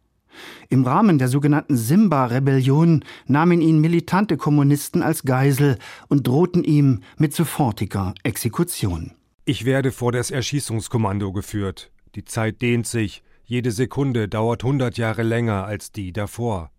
Im 0.69 0.83
Rahmen 0.83 1.17
der 1.17 1.27
sogenannten 1.27 1.77
Simba-Rebellion 1.77 3.03
nahmen 3.27 3.61
ihn 3.61 3.79
militante 3.79 4.37
Kommunisten 4.37 5.01
als 5.01 5.23
Geisel 5.23 5.77
und 6.07 6.27
drohten 6.27 6.63
ihm 6.63 7.01
mit 7.17 7.33
sofortiger 7.33 8.13
Exekution. 8.23 9.11
Ich 9.45 9.65
werde 9.65 9.91
vor 9.91 10.11
das 10.11 10.31
Erschießungskommando 10.31 11.31
geführt. 11.31 11.91
Die 12.15 12.25
Zeit 12.25 12.61
dehnt 12.61 12.87
sich, 12.87 13.23
jede 13.43 13.71
Sekunde 13.71 14.27
dauert 14.29 14.63
hundert 14.63 14.97
Jahre 14.97 15.23
länger 15.23 15.65
als 15.65 15.91
die 15.91 16.13
davor. 16.13 16.71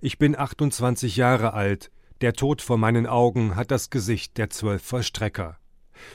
Ich 0.00 0.18
bin 0.18 0.38
28 0.38 1.16
Jahre 1.16 1.54
alt, 1.54 1.90
der 2.20 2.34
Tod 2.34 2.62
vor 2.62 2.78
meinen 2.78 3.06
Augen 3.06 3.56
hat 3.56 3.70
das 3.70 3.90
Gesicht 3.90 4.38
der 4.38 4.50
zwölf 4.50 4.82
Vollstrecker. 4.82 5.58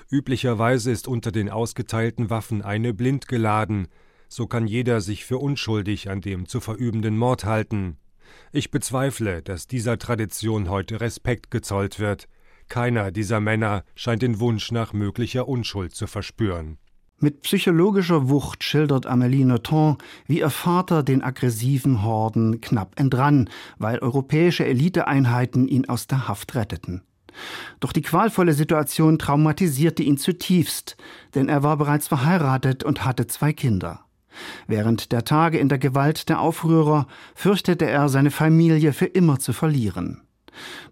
Üblicherweise 0.09 0.91
ist 0.91 1.07
unter 1.07 1.31
den 1.31 1.49
ausgeteilten 1.49 2.29
Waffen 2.29 2.61
eine 2.61 2.93
blind 2.93 3.27
geladen, 3.27 3.88
so 4.28 4.47
kann 4.47 4.67
jeder 4.67 5.01
sich 5.01 5.25
für 5.25 5.38
unschuldig 5.38 6.09
an 6.09 6.21
dem 6.21 6.47
zu 6.47 6.59
verübenden 6.59 7.17
Mord 7.17 7.45
halten. 7.45 7.97
Ich 8.51 8.71
bezweifle, 8.71 9.41
dass 9.41 9.67
dieser 9.67 9.97
Tradition 9.97 10.69
heute 10.69 11.01
Respekt 11.01 11.51
gezollt 11.51 11.99
wird. 11.99 12.28
Keiner 12.69 13.11
dieser 13.11 13.39
Männer 13.39 13.84
scheint 13.95 14.21
den 14.21 14.39
Wunsch 14.39 14.71
nach 14.71 14.93
möglicher 14.93 15.47
Unschuld 15.47 15.95
zu 15.95 16.07
verspüren. 16.07 16.78
Mit 17.19 17.41
psychologischer 17.41 18.30
Wucht 18.30 18.63
schildert 18.63 19.07
Amélie 19.07 19.45
Nothomb, 19.45 20.03
wie 20.28 20.39
ihr 20.39 20.51
Vater 20.51 21.01
den 21.01 21.23
aggressiven 21.23 22.03
Horden 22.03 22.61
knapp 22.61 22.99
entrann, 22.99 23.49
weil 23.80 23.97
europäische 23.99 24.65
Eliteeinheiten 24.65 25.67
ihn 25.67 25.89
aus 25.89 26.05
der 26.05 26.28
Haft 26.28 26.53
retteten. 26.53 27.01
Doch 27.80 27.91
die 27.91 28.03
qualvolle 28.03 28.53
Situation 28.53 29.17
traumatisierte 29.17 30.03
ihn 30.03 30.17
zutiefst, 30.17 30.95
denn 31.34 31.49
er 31.49 31.63
war 31.63 31.78
bereits 31.78 32.07
verheiratet 32.07 32.84
und 32.84 33.03
hatte 33.03 33.25
zwei 33.25 33.51
Kinder. 33.51 34.07
Während 34.67 35.11
der 35.11 35.23
Tage 35.23 35.57
in 35.57 35.69
der 35.69 35.77
Gewalt 35.77 36.29
der 36.29 36.39
Aufrührer 36.39 37.07
fürchtete 37.35 37.85
er, 37.85 38.09
seine 38.09 38.31
Familie 38.31 38.93
für 38.93 39.05
immer 39.05 39.39
zu 39.39 39.53
verlieren. 39.53 40.21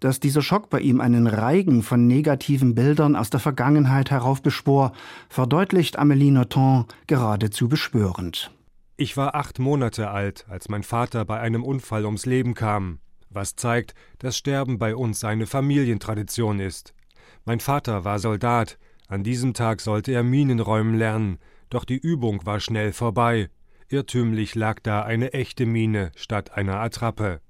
Dass 0.00 0.20
dieser 0.20 0.42
Schock 0.42 0.70
bei 0.70 0.80
ihm 0.80 1.00
einen 1.00 1.26
Reigen 1.26 1.82
von 1.82 2.06
negativen 2.06 2.74
Bildern 2.74 3.16
aus 3.16 3.30
der 3.30 3.40
Vergangenheit 3.40 4.10
heraufbeschwor, 4.10 4.92
verdeutlicht 5.28 5.98
Amélie 5.98 6.32
Nothomb 6.32 6.86
geradezu 7.06 7.68
beschwörend. 7.68 8.52
Ich 8.96 9.16
war 9.16 9.34
acht 9.34 9.58
Monate 9.58 10.10
alt, 10.10 10.46
als 10.48 10.68
mein 10.68 10.82
Vater 10.82 11.24
bei 11.24 11.38
einem 11.40 11.62
Unfall 11.64 12.06
ums 12.06 12.24
Leben 12.24 12.54
kam, 12.54 12.98
was 13.28 13.56
zeigt, 13.56 13.94
dass 14.18 14.38
Sterben 14.38 14.78
bei 14.78 14.96
uns 14.96 15.22
eine 15.24 15.46
Familientradition 15.46 16.60
ist. 16.60 16.94
Mein 17.44 17.60
Vater 17.60 18.04
war 18.04 18.18
Soldat, 18.18 18.78
an 19.08 19.22
diesem 19.22 19.52
Tag 19.54 19.80
sollte 19.80 20.12
er 20.12 20.22
Minen 20.22 20.60
räumen 20.60 20.96
lernen, 20.96 21.38
doch 21.70 21.84
die 21.84 21.98
Übung 21.98 22.44
war 22.46 22.60
schnell 22.60 22.92
vorbei. 22.92 23.48
Irrtümlich 23.88 24.54
lag 24.54 24.80
da 24.80 25.02
eine 25.02 25.32
echte 25.32 25.66
Mine 25.66 26.12
statt 26.16 26.52
einer 26.52 26.80
Attrappe. 26.80 27.40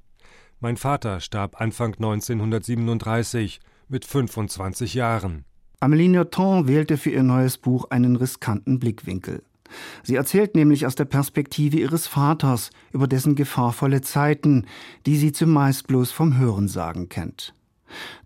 Mein 0.61 0.77
Vater 0.77 1.21
starb 1.21 1.61
Anfang 1.61 1.95
1937 1.95 3.61
mit 3.89 4.05
25 4.05 4.95
Jahren. 4.95 5.45
Amélie 5.81 6.11
Nothomb 6.11 6.69
wählte 6.69 6.97
für 6.97 7.11
ihr 7.11 7.23
neues 7.23 7.59
Buch 7.59 7.91
einen 7.91 8.17
riskanten 8.17 8.79
Blickwinkel. 8.79 9.43
Sie 10.03 10.15
erzählt 10.15 10.55
nämlich 10.55 10.87
aus 10.87 10.95
der 10.95 11.05
Perspektive 11.05 11.77
ihres 11.79 12.07
Vaters 12.07 12.71
über 12.93 13.07
dessen 13.07 13.35
gefahrvolle 13.35 14.01
Zeiten, 14.01 14.67
die 15.05 15.17
sie 15.17 15.33
zumeist 15.33 15.87
bloß 15.87 16.13
vom 16.13 16.39
Hörensagen 16.39 17.09
kennt. 17.09 17.55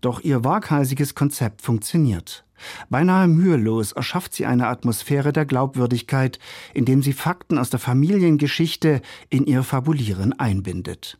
Doch 0.01 0.21
ihr 0.21 0.43
waghalsiges 0.43 1.15
Konzept 1.15 1.61
funktioniert. 1.61 2.45
Beinahe 2.89 3.27
mühelos 3.27 3.91
erschafft 3.91 4.33
sie 4.33 4.45
eine 4.45 4.67
Atmosphäre 4.67 5.33
der 5.33 5.45
Glaubwürdigkeit, 5.45 6.39
indem 6.73 7.01
sie 7.01 7.13
Fakten 7.13 7.57
aus 7.57 7.69
der 7.69 7.79
Familiengeschichte 7.79 9.01
in 9.29 9.45
ihr 9.45 9.63
Fabulieren 9.63 10.33
einbindet. 10.33 11.17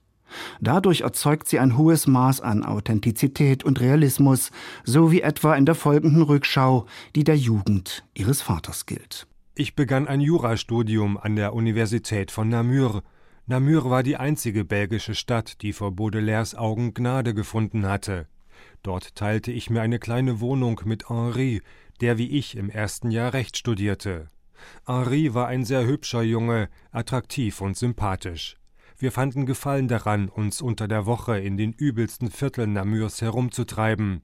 Dadurch 0.60 1.02
erzeugt 1.02 1.48
sie 1.48 1.60
ein 1.60 1.78
hohes 1.78 2.08
Maß 2.08 2.42
an 2.42 2.64
Authentizität 2.64 3.64
und 3.64 3.80
Realismus, 3.82 4.52
so 4.84 5.12
wie 5.12 5.22
etwa 5.22 5.56
in 5.56 5.66
der 5.66 5.76
folgenden 5.76 6.22
Rückschau, 6.22 6.86
die 7.16 7.24
der 7.24 7.38
Jugend 7.38 8.06
ihres 8.14 8.42
Vaters 8.42 8.86
gilt. 8.86 9.28
Ich 9.56 9.76
begann 9.76 10.08
ein 10.08 10.22
Jurastudium 10.22 11.18
an 11.18 11.36
der 11.36 11.54
Universität 11.54 12.32
von 12.32 12.50
Namur. 12.50 13.04
Namur 13.48 13.90
war 13.90 14.04
die 14.04 14.16
einzige 14.16 14.64
belgische 14.64 15.16
Stadt, 15.16 15.62
die 15.62 15.74
vor 15.74 15.92
Baudelaires 15.92 16.56
Augen 16.56 16.94
Gnade 16.94 17.34
gefunden 17.34 17.86
hatte. 17.86 18.28
Dort 18.84 19.16
teilte 19.16 19.52
ich 19.52 19.70
mir 19.70 19.82
eine 19.82 20.00
kleine 20.00 20.40
Wohnung 20.40 20.82
mit 20.86 21.10
Henri, 21.10 21.62
der 22.02 22.18
wie 22.18 22.30
ich 22.32 22.58
im 22.58 22.70
ersten 22.70 23.12
Jahr 23.12 23.34
Recht 23.34 23.58
studierte. 23.58 24.28
Henri 24.86 25.34
war 25.34 25.48
ein 25.48 25.66
sehr 25.66 25.86
hübscher 25.86 26.24
Junge, 26.24 26.70
attraktiv 26.92 27.62
und 27.62 27.78
sympathisch. 27.78 28.58
Wir 28.98 29.12
fanden 29.12 29.46
Gefallen 29.46 29.88
daran, 29.88 30.30
uns 30.30 30.62
unter 30.62 30.88
der 30.88 31.06
Woche 31.06 31.40
in 31.40 31.58
den 31.58 31.74
übelsten 31.74 32.30
Vierteln 32.30 32.74
Namurs 32.74 33.22
herumzutreiben. 33.22 34.22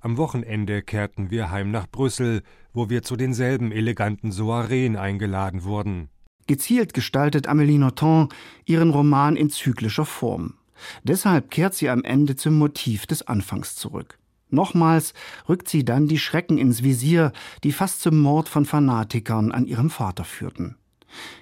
Am 0.00 0.16
Wochenende 0.16 0.82
kehrten 0.82 1.30
wir 1.30 1.50
heim 1.50 1.70
nach 1.70 1.88
Brüssel, 1.88 2.42
wo 2.72 2.90
wir 2.90 3.02
zu 3.02 3.16
denselben 3.16 3.72
eleganten 3.72 4.30
Soireen 4.30 4.96
eingeladen 4.96 5.64
wurden. 5.64 6.08
Gezielt 6.46 6.92
gestaltet 6.92 7.48
Amélie 7.48 7.78
Nothomb 7.78 8.32
ihren 8.64 8.90
Roman 8.90 9.36
in 9.36 9.48
zyklischer 9.48 10.04
Form. 10.04 10.54
Deshalb 11.02 11.50
kehrt 11.50 11.74
sie 11.74 11.88
am 11.88 12.04
Ende 12.04 12.36
zum 12.36 12.58
Motiv 12.58 13.06
des 13.06 13.26
Anfangs 13.26 13.74
zurück. 13.74 14.18
Nochmals 14.50 15.14
rückt 15.48 15.68
sie 15.68 15.84
dann 15.84 16.08
die 16.08 16.18
Schrecken 16.18 16.58
ins 16.58 16.82
Visier, 16.82 17.32
die 17.64 17.72
fast 17.72 18.02
zum 18.02 18.20
Mord 18.20 18.48
von 18.48 18.66
Fanatikern 18.66 19.50
an 19.50 19.66
ihrem 19.66 19.88
Vater 19.88 20.24
führten. 20.24 20.76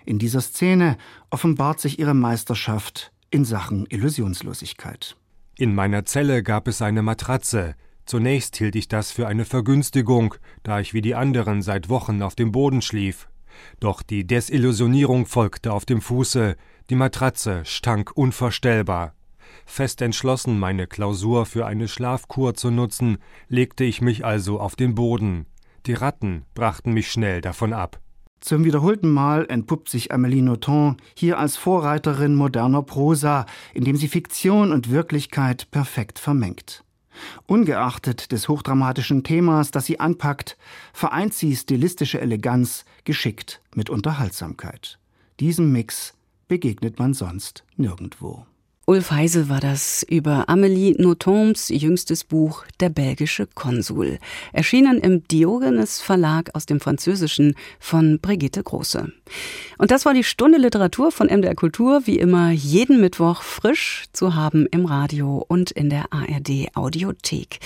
In 0.04 0.18
dieser 0.18 0.40
Szene 0.40 0.96
offenbart 1.28 1.80
sich 1.80 1.98
ihre 1.98 2.14
Meisterschaft 2.14 3.12
in 3.30 3.44
Sachen 3.44 3.86
Illusionslosigkeit. 3.88 5.16
In 5.56 5.74
meiner 5.74 6.04
Zelle 6.04 6.42
gab 6.42 6.68
es 6.68 6.82
eine 6.82 7.02
Matratze. 7.02 7.74
Zunächst 8.06 8.56
hielt 8.56 8.76
ich 8.76 8.88
das 8.88 9.10
für 9.12 9.28
eine 9.28 9.44
Vergünstigung, 9.44 10.34
da 10.62 10.80
ich 10.80 10.94
wie 10.94 11.02
die 11.02 11.14
anderen 11.14 11.62
seit 11.62 11.88
Wochen 11.88 12.22
auf 12.22 12.34
dem 12.34 12.50
Boden 12.50 12.82
schlief. 12.82 13.28
Doch 13.78 14.02
die 14.02 14.26
Desillusionierung 14.26 15.26
folgte 15.26 15.72
auf 15.72 15.84
dem 15.84 16.00
Fuße, 16.00 16.56
die 16.88 16.94
Matratze 16.94 17.62
stank 17.64 18.12
unvorstellbar. 18.14 19.14
Fest 19.70 20.02
entschlossen, 20.02 20.58
meine 20.58 20.86
Klausur 20.86 21.46
für 21.46 21.64
eine 21.64 21.86
Schlafkur 21.86 22.54
zu 22.54 22.70
nutzen, 22.70 23.18
legte 23.48 23.84
ich 23.84 24.02
mich 24.02 24.24
also 24.24 24.58
auf 24.58 24.74
den 24.74 24.94
Boden. 24.94 25.46
Die 25.86 25.94
Ratten 25.94 26.44
brachten 26.54 26.92
mich 26.92 27.10
schnell 27.10 27.40
davon 27.40 27.72
ab. 27.72 28.00
Zum 28.40 28.64
wiederholten 28.64 29.08
Mal 29.08 29.46
entpuppt 29.48 29.88
sich 29.88 30.12
Amélie 30.12 30.42
Nothomb 30.42 31.00
hier 31.14 31.38
als 31.38 31.56
Vorreiterin 31.56 32.34
moderner 32.34 32.82
Prosa, 32.82 33.46
indem 33.72 33.96
sie 33.96 34.08
Fiktion 34.08 34.72
und 34.72 34.90
Wirklichkeit 34.90 35.70
perfekt 35.70 36.18
vermengt. 36.18 36.84
Ungeachtet 37.46 38.32
des 38.32 38.48
hochdramatischen 38.48 39.22
Themas, 39.22 39.70
das 39.70 39.86
sie 39.86 40.00
anpackt, 40.00 40.58
vereint 40.92 41.32
sie 41.32 41.54
stilistische 41.54 42.20
Eleganz 42.20 42.84
geschickt 43.04 43.62
mit 43.74 43.88
Unterhaltsamkeit. 43.88 44.98
Diesem 45.38 45.70
Mix 45.70 46.14
begegnet 46.48 46.98
man 46.98 47.14
sonst 47.14 47.64
nirgendwo. 47.76 48.46
Ulf 48.90 49.12
Heise 49.12 49.48
war 49.48 49.60
das 49.60 50.04
über 50.10 50.48
Amélie 50.48 51.00
Nothombs 51.00 51.68
jüngstes 51.68 52.24
Buch 52.24 52.64
Der 52.80 52.88
belgische 52.88 53.46
Konsul, 53.46 54.18
erschienen 54.52 54.98
im 54.98 55.22
Diogenes 55.28 56.00
Verlag 56.00 56.50
aus 56.54 56.66
dem 56.66 56.80
Französischen 56.80 57.54
von 57.78 58.18
Brigitte 58.18 58.64
Große. 58.64 59.12
Und 59.78 59.92
das 59.92 60.06
war 60.06 60.12
die 60.12 60.24
Stunde 60.24 60.58
Literatur 60.58 61.12
von 61.12 61.28
MDR 61.28 61.54
Kultur, 61.54 62.02
wie 62.06 62.18
immer 62.18 62.50
jeden 62.50 63.00
Mittwoch 63.00 63.42
frisch 63.42 64.06
zu 64.12 64.34
haben 64.34 64.66
im 64.72 64.86
Radio 64.86 65.44
und 65.46 65.70
in 65.70 65.88
der 65.88 66.12
ARD 66.12 66.74
Audiothek. 66.74 67.60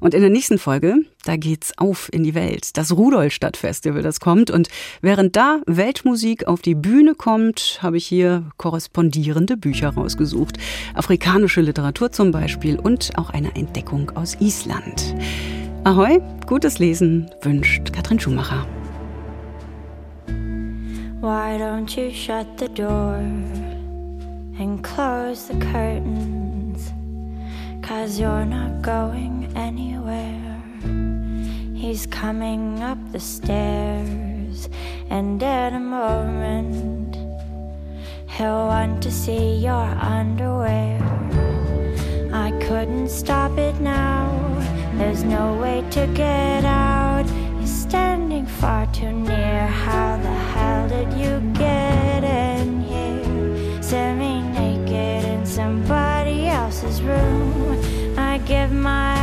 Und 0.00 0.14
in 0.14 0.22
der 0.22 0.30
nächsten 0.30 0.56
Folge, 0.56 1.04
da 1.24 1.36
geht's 1.36 1.72
auf 1.78 2.08
in 2.12 2.22
die 2.22 2.34
Welt. 2.34 2.76
Das 2.76 2.96
Rudolstadt-Festival, 2.96 4.02
das 4.02 4.20
kommt. 4.20 4.50
Und 4.50 4.68
während 5.00 5.36
da 5.36 5.60
Weltmusik 5.66 6.46
auf 6.46 6.62
die 6.62 6.74
Bühne 6.74 7.14
kommt, 7.14 7.78
habe 7.82 7.96
ich 7.96 8.06
hier 8.06 8.44
korrespondierende 8.56 9.56
Bücher 9.56 9.90
rausgesucht. 9.90 10.58
Afrikanische 10.94 11.60
Literatur 11.60 12.10
zum 12.10 12.30
Beispiel 12.30 12.78
und 12.78 13.10
auch 13.16 13.30
eine 13.30 13.54
Entdeckung 13.54 14.10
aus 14.14 14.36
Island. 14.40 15.14
Ahoi, 15.84 16.20
gutes 16.46 16.78
Lesen 16.78 17.30
wünscht 17.42 17.92
Katrin 17.92 18.20
Schumacher. 18.20 18.66
Why 21.20 21.56
don't 21.56 21.96
you 21.96 22.10
shut 22.12 22.46
the 22.58 22.68
door 22.68 23.14
and 24.58 24.82
close 24.82 25.46
the 25.46 25.54
curtains? 25.58 26.92
Cause 27.80 28.20
you're 28.20 28.44
not 28.44 28.82
going 28.82 29.48
anywhere. 29.54 31.11
He's 31.82 32.06
coming 32.06 32.80
up 32.80 32.96
the 33.10 33.18
stairs, 33.18 34.68
and 35.10 35.42
in 35.42 35.74
a 35.74 35.80
moment, 35.80 37.16
he'll 38.30 38.68
want 38.68 39.02
to 39.02 39.10
see 39.10 39.56
your 39.56 39.88
underwear. 40.16 41.02
I 42.32 42.52
couldn't 42.68 43.08
stop 43.08 43.58
it 43.58 43.80
now, 43.80 44.30
there's 44.96 45.24
no 45.24 45.56
way 45.56 45.82
to 45.90 46.06
get 46.14 46.64
out. 46.64 47.26
You're 47.58 47.66
standing 47.66 48.46
far 48.46 48.86
too 48.92 49.10
near. 49.10 49.66
How 49.66 50.18
the 50.18 50.36
hell 50.54 50.88
did 50.88 51.12
you 51.14 51.40
get 51.58 52.22
in 52.22 52.80
here? 52.82 53.82
Semi 53.82 54.40
naked 54.40 55.24
in 55.24 55.44
somebody 55.44 56.46
else's 56.46 57.02
room. 57.02 57.76
I 58.16 58.38
give 58.38 58.70
my 58.70 59.21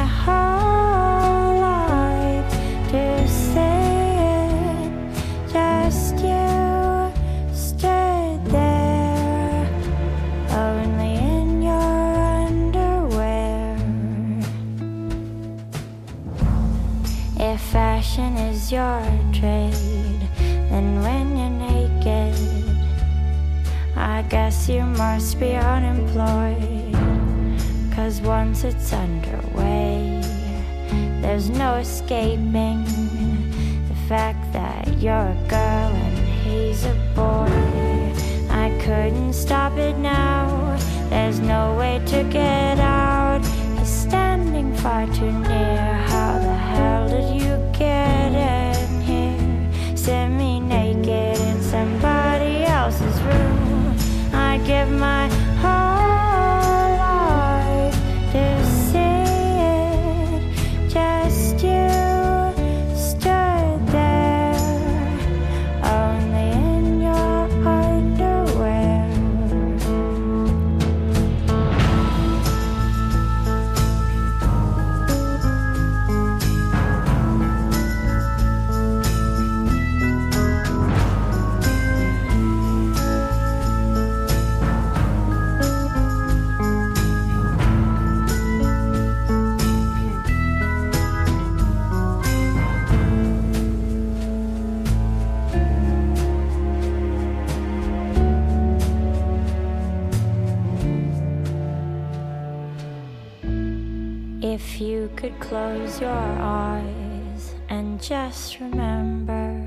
If 104.42 104.80
you 104.80 105.12
could 105.18 105.38
close 105.42 106.00
your 106.00 106.10
eyes 106.10 107.56
and 107.68 108.02
just 108.02 108.62
remember 108.62 109.62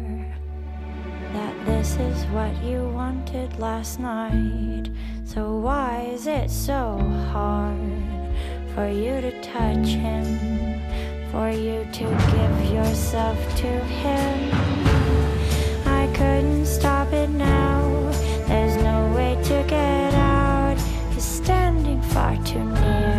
that 1.34 1.66
this 1.66 1.96
is 1.96 2.24
what 2.28 2.56
you 2.64 2.88
wanted 2.88 3.58
last 3.58 4.00
night. 4.00 4.88
So, 5.26 5.58
why 5.58 6.08
is 6.14 6.26
it 6.26 6.50
so 6.50 6.96
hard 7.32 7.76
for 8.74 8.88
you 8.88 9.20
to 9.20 9.42
touch 9.42 9.88
him? 9.88 10.80
For 11.30 11.50
you 11.50 11.86
to 11.92 12.04
give 12.32 12.72
yourself 12.72 13.38
to 13.56 13.66
him? 13.66 14.50
I 15.86 16.06
couldn't 16.14 16.64
stop 16.64 17.12
it 17.12 17.28
now. 17.28 18.10
There's 18.48 18.82
no 18.82 19.12
way 19.14 19.36
to 19.44 19.64
get 19.68 20.14
out. 20.14 20.78
He's 21.12 21.24
standing 21.24 22.00
far 22.00 22.42
too 22.42 22.64
near. 22.64 23.11